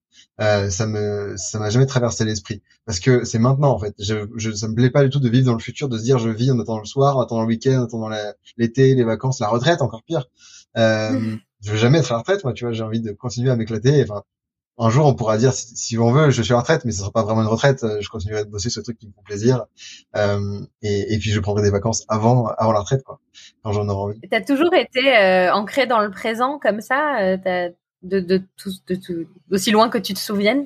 [0.41, 2.61] Euh, ça me, ça m'a jamais traversé l'esprit.
[2.85, 3.93] Parce que c'est maintenant, en fait.
[3.99, 6.03] Je, je, ça me plaît pas du tout de vivre dans le futur, de se
[6.03, 8.09] dire, je vis en attendant le soir, en attendant le week-end, en attendant
[8.57, 10.27] l'été, les vacances, la retraite, encore pire.
[10.77, 11.39] Euh, mmh.
[11.61, 12.73] Je veux jamais être à la retraite, moi, tu vois.
[12.73, 14.01] J'ai envie de continuer à m'éclater.
[14.03, 14.23] Enfin,
[14.79, 17.11] un jour on pourra dire si, on veut je suis en retraite mais ce sera
[17.11, 19.65] pas vraiment une retraite je continuerai de bosser sur ce truc qui me font plaisir
[20.15, 23.19] euh, et, et, puis je prendrai des vacances avant avant la retraite quoi
[23.61, 27.69] quand j'en aurai envie t'as toujours été euh, ancré dans le présent comme ça euh,
[28.03, 30.65] de de tout de aussi loin que tu te souviennes?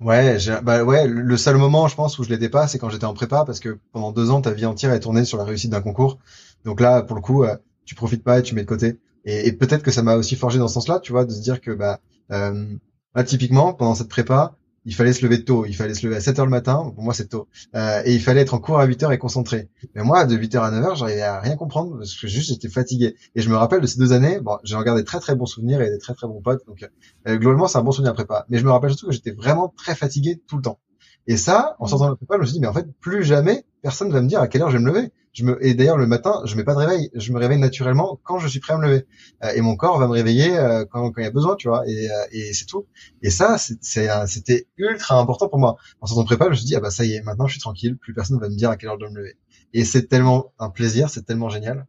[0.00, 3.04] Ouais, bah ouais, le seul moment, je pense, où je l'étais pas, c'est quand j'étais
[3.04, 5.70] en prépa, parce que pendant deux ans, ta vie entière est tournée sur la réussite
[5.70, 6.18] d'un concours.
[6.64, 8.98] Donc là, pour le coup, euh, tu profites pas et tu mets de côté.
[9.24, 11.60] Et, peut-être que ça m'a aussi forgé dans ce sens-là, tu vois, de se dire
[11.60, 12.00] que bah
[12.32, 12.66] euh,
[13.14, 15.64] là, typiquement, pendant cette prépa, il fallait se lever tôt.
[15.66, 16.92] Il fallait se lever à 7 heures le matin.
[16.94, 17.48] Pour moi, c'est tôt.
[17.74, 19.68] Euh, et il fallait être en cours à 8 heures et concentré.
[19.94, 22.48] Mais moi, de 8 heures à 9 heures, j'arrivais à rien comprendre parce que juste
[22.48, 23.16] j'étais fatigué.
[23.34, 24.40] Et je me rappelle de ces deux années.
[24.40, 26.66] Bon, j'ai regardé très très bons souvenirs et des très très bons potes.
[26.66, 26.86] Donc,
[27.28, 28.46] euh, globalement, c'est un bon souvenir prépa.
[28.48, 30.78] Mais je me rappelle surtout que j'étais vraiment très fatigué tout le temps.
[31.26, 33.24] Et ça, en sortant de la prépa, je me suis dit, mais en fait, plus
[33.24, 35.10] jamais personne va me dire à quelle heure je vais me lever.
[35.34, 38.20] Je me et d'ailleurs le matin, je mets pas de réveil, je me réveille naturellement
[38.22, 39.06] quand je suis prêt à me lever.
[39.42, 41.68] Euh, et mon corps va me réveiller euh, quand, quand il y a besoin, tu
[41.68, 41.86] vois.
[41.86, 42.86] Et, euh, et c'est tout.
[43.20, 45.76] Et ça, c'était ultra important pour moi.
[46.00, 47.52] En sortant de prépa, je me suis dit ah bah ça y est, maintenant je
[47.52, 49.36] suis tranquille, plus personne va me dire à quelle heure je dois me lever.
[49.74, 51.84] Et c'est tellement un plaisir, c'est tellement génial.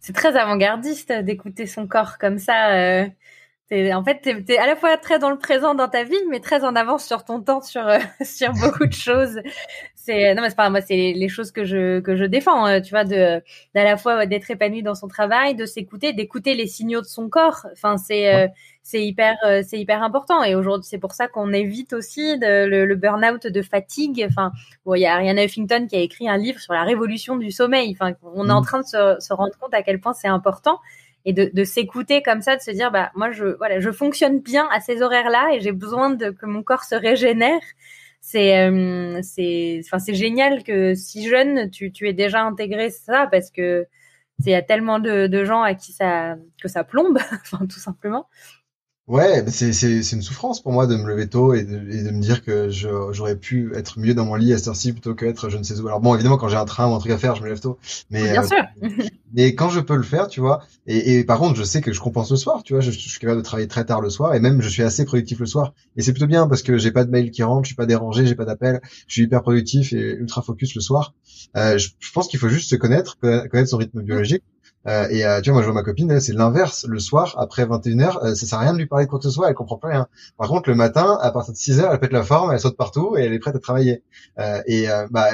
[0.00, 3.06] C'est très avant-gardiste d'écouter son corps comme ça
[3.72, 6.38] en fait, tu es, à la fois très dans le présent dans ta vie, mais
[6.38, 9.40] très en avance sur ton temps, sur euh, sur beaucoup de choses.
[9.96, 12.66] C'est non, mais c'est pas moi, c'est les choses que je que je défends.
[12.68, 13.42] Euh, tu vois, de
[13.74, 17.28] d'à la fois d'être épanoui dans son travail, de s'écouter, d'écouter les signaux de son
[17.28, 17.66] corps.
[17.72, 18.46] Enfin, c'est euh,
[18.84, 20.44] c'est hyper c'est hyper important.
[20.44, 24.24] Et aujourd'hui, c'est pour ça qu'on évite aussi de, le, le burn-out de fatigue.
[24.28, 24.52] Enfin,
[24.84, 27.50] bon, il y a Ariana Huffington qui a écrit un livre sur la révolution du
[27.50, 27.96] sommeil.
[27.98, 28.64] Enfin, on est en mmh.
[28.64, 30.78] train de se, se rendre compte à quel point c'est important
[31.26, 34.40] et de, de s'écouter comme ça, de se dire bah moi je voilà je fonctionne
[34.40, 37.60] bien à ces horaires-là et j'ai besoin de que mon corps se régénère.
[38.20, 43.28] C'est euh, c'est enfin c'est génial que si jeune tu tu aies déjà intégré ça
[43.30, 43.86] parce que
[44.40, 47.80] il y a tellement de, de gens à qui ça que ça plombe, enfin tout
[47.80, 48.28] simplement.
[49.08, 52.02] Ouais, c'est c'est c'est une souffrance pour moi de me lever tôt et de, et
[52.02, 55.14] de me dire que j'aurais pu être mieux dans mon lit à cette heure-ci plutôt
[55.14, 55.86] qu'être je ne sais où.
[55.86, 57.60] Alors bon, évidemment, quand j'ai un train ou un truc à faire, je me lève
[57.60, 57.78] tôt.
[58.10, 58.64] Mais bien euh, sûr.
[59.32, 60.64] mais quand je peux le faire, tu vois.
[60.88, 62.80] Et, et par contre, je sais que je compense le soir, tu vois.
[62.80, 65.04] Je, je, suis capable de travailler très tard le soir et même je suis assez
[65.04, 65.72] productif le soir.
[65.96, 67.86] Et c'est plutôt bien parce que j'ai pas de mail qui rentre, je suis pas
[67.86, 71.14] dérangé, j'ai pas d'appel, je suis hyper productif et ultra focus le soir.
[71.56, 74.42] Euh, je, je, pense qu'il faut juste se connaître, connaître son rythme biologique
[74.86, 76.86] euh, et euh, tu vois, moi je vois ma copine, c'est l'inverse.
[76.88, 79.24] Le soir, après 21h, euh, ça sert à rien de lui parler de quoi que
[79.24, 80.06] ce soit, elle comprend pas rien.
[80.36, 83.16] Par contre, le matin, à partir de 6h, elle pète la forme, elle saute partout
[83.16, 84.04] et elle est prête à travailler.
[84.38, 85.28] Euh, et bah,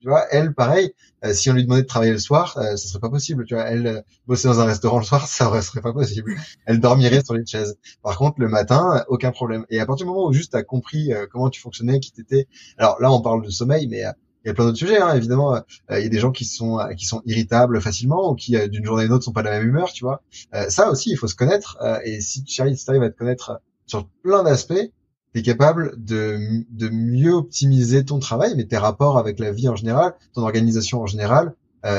[0.00, 0.92] tu vois, elle, pareil,
[1.32, 3.44] si on lui demandait de travailler le soir, ça serait pas possible.
[3.46, 6.36] Tu vois, elle bosser dans un restaurant le soir, ça serait pas possible.
[6.66, 7.76] Elle dormirait sur les chaises.
[8.02, 9.64] Par contre, le matin, aucun problème.
[9.70, 12.46] Et à partir du moment où juste as compris comment tu fonctionnais, qui t'étais,
[12.76, 14.04] alors là on parle de sommeil, mais
[14.48, 15.56] il y a plein d'autres sujets, hein, évidemment.
[15.56, 18.66] Euh, il y a des gens qui sont qui sont irritables facilement ou qui euh,
[18.66, 20.22] d'une journée à une autre sont pas de la même humeur, tu vois.
[20.54, 21.76] Euh, ça aussi, il faut se connaître.
[22.04, 24.90] et si tu arrives, à te connaître sur plein d'aspects,
[25.34, 26.38] tu es capable de,
[26.70, 31.02] de mieux optimiser ton travail, mais tes rapports avec la vie en général, ton organisation
[31.02, 31.54] en général,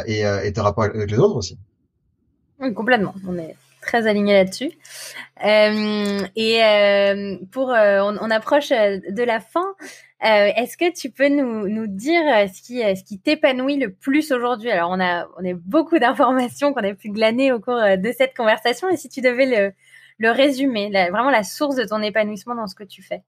[0.07, 1.57] et, et tes rapports avec les autres aussi.
[2.59, 3.13] Oui, complètement.
[3.27, 4.71] On est très aligné là-dessus.
[5.45, 9.75] Euh, et euh, pour, on, on, approche de la fin.
[10.21, 13.77] Euh, est-ce que tu peux nous, nous dire euh, ce qui, euh, ce qui t'épanouit
[13.77, 14.69] le plus aujourd'hui?
[14.69, 18.35] Alors, on a, on a beaucoup d'informations qu'on a pu glaner au cours de cette
[18.35, 18.89] conversation.
[18.89, 19.73] Et si tu devais le,
[20.17, 23.23] le résumer, vraiment la source de ton épanouissement dans ce que tu fais?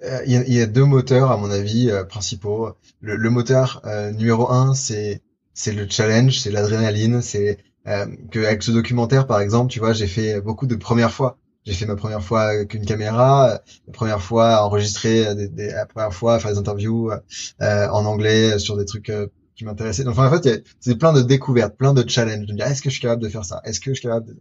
[0.00, 2.70] Il y, y, a deux moteurs, à mon avis, principaux.
[3.00, 3.82] Le, le moteur
[4.14, 5.22] numéro un, c'est
[5.54, 10.06] c'est le challenge, c'est l'adrénaline, c'est que avec ce documentaire, par exemple, tu vois, j'ai
[10.06, 11.36] fait beaucoup de premières fois.
[11.68, 15.84] J'ai fait ma première fois avec une caméra, la première fois enregistrer, des, des, la
[15.84, 20.04] première fois faire des interviews euh, en anglais sur des trucs euh, qui m'intéressaient.
[20.04, 22.46] Donc, en fait, c'est plein de découvertes, plein de challenges.
[22.46, 23.60] De me dire, est-ce que je suis capable de faire ça?
[23.64, 24.36] Est-ce que je suis capable de...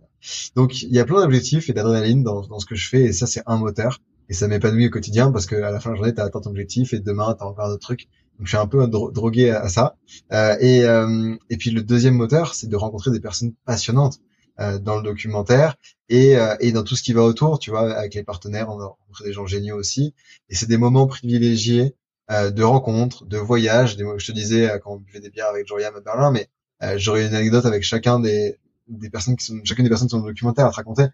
[0.55, 3.11] Donc, il y a plein d'objectifs et d'adrénaline dans, dans ce que je fais, et
[3.11, 3.99] ça, c'est un moteur.
[4.29, 6.23] Et ça m'épanouit au quotidien parce que à la fin de la journée, tu as
[6.23, 8.07] atteint ton objectif et demain, tu as encore d'autres trucs.
[8.39, 9.97] Donc, je suis un peu drogué à, ça.
[10.31, 14.21] Euh, et, euh, et puis, le deuxième moteur, c'est de rencontrer des personnes passionnantes
[14.57, 15.75] dans le documentaire
[16.09, 18.85] et, et dans tout ce qui va autour, tu vois, avec les partenaires, on a
[18.85, 20.15] rencontré des gens géniaux aussi.
[20.49, 21.95] Et c'est des moments privilégiés
[22.29, 23.97] de rencontres, de voyages.
[23.97, 26.49] Des, je te disais quand on buvait des bières avec Joriam à Berlin, mais
[26.97, 30.19] j'aurais une anecdote avec chacun des, des personnes qui sont, chacune des personnes qui sont
[30.19, 31.05] dans le documentaire à te raconter.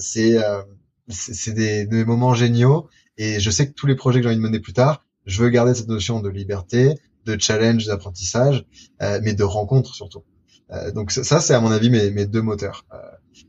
[0.00, 0.38] c'est
[1.08, 4.36] c'est des, des moments géniaux et je sais que tous les projets que j'ai envie
[4.36, 6.94] de mener plus tard, je veux garder cette notion de liberté,
[7.24, 8.64] de challenge, d'apprentissage,
[9.02, 10.24] euh, mais de rencontre surtout.
[10.70, 12.84] Euh, donc ça, c'est à mon avis mes, mes deux moteurs.
[12.92, 12.98] Euh,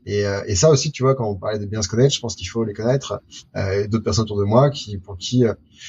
[0.06, 2.20] et, euh, et, ça aussi, tu vois, quand on parlait de bien se connaître, je
[2.20, 3.20] pense qu'il faut les connaître.
[3.88, 5.44] D'autres personnes autour de moi qui, pour qui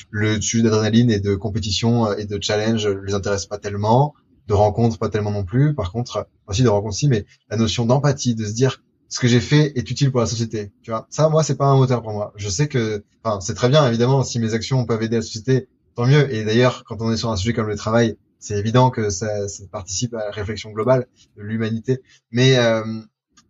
[0.09, 4.13] le sujet d'adrénaline et de compétition et de challenge les intéresse pas tellement,
[4.47, 5.73] de rencontres pas tellement non plus.
[5.73, 9.27] Par contre, aussi de rencontres aussi, mais la notion d'empathie, de se dire ce que
[9.27, 10.71] j'ai fait est utile pour la société.
[10.82, 12.34] Tu vois, ça, moi, c'est pas un moteur pour moi.
[12.38, 15.67] Je sais que, enfin, c'est très bien, évidemment, si mes actions peuvent aider la société,
[15.95, 16.34] tant mieux.
[16.34, 19.47] Et d'ailleurs, quand on est sur un sujet comme le travail, c'est évident que ça,
[19.47, 22.01] ça, participe à la réflexion globale de l'humanité.
[22.31, 22.83] Mais, euh,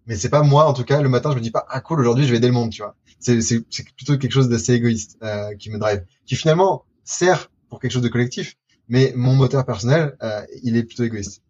[0.06, 2.00] mais c'est pas moi, en tout cas, le matin, je me dis pas, ah cool,
[2.02, 2.96] aujourd'hui, je vais aider le monde, tu vois.
[3.20, 3.64] C'est, c'est,
[3.96, 8.04] plutôt quelque chose d'assez égoïste euh, qui me drive, qui finalement sert pour quelque chose
[8.04, 8.56] de collectif.
[8.88, 11.42] Mais mon moteur personnel, euh, il est plutôt égoïste.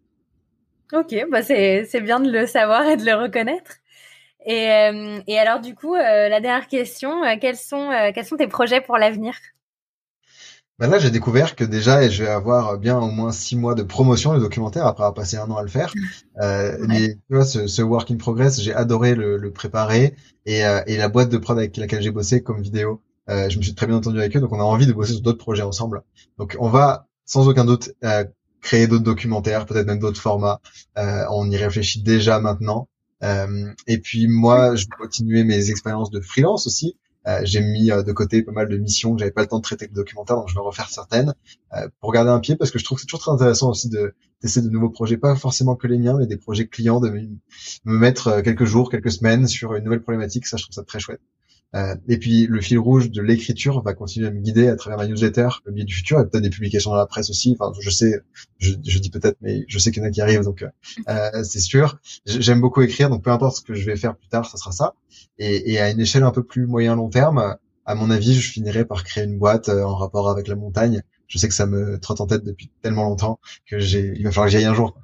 [0.92, 3.72] Ok, bah c'est, c'est bien de le savoir et de le reconnaître.
[4.44, 8.36] Et, euh, et alors du coup, euh, la dernière question, euh, quels sont quels sont
[8.36, 9.34] tes projets pour l'avenir?
[10.82, 13.84] Ben là, j'ai découvert que déjà, je vais avoir bien au moins six mois de
[13.84, 15.92] promotion du documentaire après avoir passé un an à le faire.
[16.40, 20.62] Euh, mais, tu vois, ce, ce, work in progress, j'ai adoré le, le préparer et,
[20.88, 23.76] et, la boîte de prod avec laquelle j'ai bossé comme vidéo, euh, je me suis
[23.76, 26.02] très bien entendu avec eux, donc on a envie de bosser sur d'autres projets ensemble.
[26.36, 27.92] Donc on va sans aucun doute
[28.60, 30.60] créer d'autres documentaires, peut-être même d'autres formats.
[30.96, 32.88] on y réfléchit déjà maintenant.
[33.22, 36.96] Euh, et puis moi, je vais continuer mes expériences de freelance aussi.
[37.28, 39.58] Euh, j'ai mis euh, de côté pas mal de missions que j'avais pas le temps
[39.58, 41.34] de traiter de documentaire, donc je vais refaire certaines
[42.00, 44.14] pour garder un pied parce que je trouve que c'est toujours très intéressant aussi de
[44.40, 47.98] tester de nouveaux projets, pas forcément que les miens, mais des projets clients, de me
[47.98, 50.46] mettre quelques jours, quelques semaines sur une nouvelle problématique.
[50.46, 51.20] Ça, je trouve ça très chouette.
[51.74, 54.98] Euh, et puis le fil rouge de l'écriture va continuer à me guider à travers
[54.98, 57.56] ma newsletter, le biais du futur, et peut-être des publications dans la presse aussi.
[57.58, 58.20] Enfin, je sais,
[58.58, 60.64] je, je dis peut-être, mais je sais qu'il y en a qui arrivent, donc
[61.08, 61.98] euh, c'est sûr.
[62.26, 64.72] J'aime beaucoup écrire, donc peu importe ce que je vais faire plus tard, ça sera
[64.72, 64.94] ça.
[65.38, 68.52] Et, et à une échelle un peu plus moyen long terme, à mon avis, je
[68.52, 71.02] finirai par créer une boîte euh, en rapport avec la montagne.
[71.26, 74.30] Je sais que ça me trotte en tête depuis tellement longtemps que j'ai, il va
[74.30, 74.94] falloir que j'y aille un jour.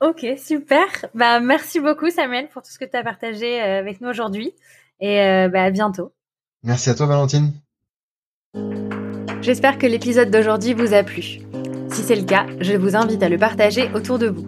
[0.00, 0.86] Ok, super.
[1.14, 4.52] Bah, merci beaucoup Samuel pour tout ce que tu as partagé avec nous aujourd'hui
[5.02, 6.12] et euh, bah, à bientôt.
[6.62, 7.52] Merci à toi Valentine.
[9.42, 11.40] J'espère que l'épisode d'aujourd'hui vous a plu.
[11.90, 14.46] Si c'est le cas, je vous invite à le partager autour de vous.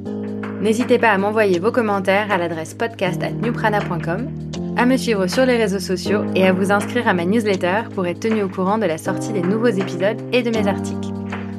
[0.62, 4.30] N'hésitez pas à m'envoyer vos commentaires à l'adresse podcast@newprana.com,
[4.76, 8.06] à me suivre sur les réseaux sociaux et à vous inscrire à ma newsletter pour
[8.06, 11.12] être tenu au courant de la sortie des nouveaux épisodes et de mes articles.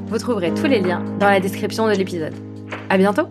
[0.08, 2.34] Vous trouverez tous les liens dans la description de l'épisode.
[2.90, 3.28] À bientôt!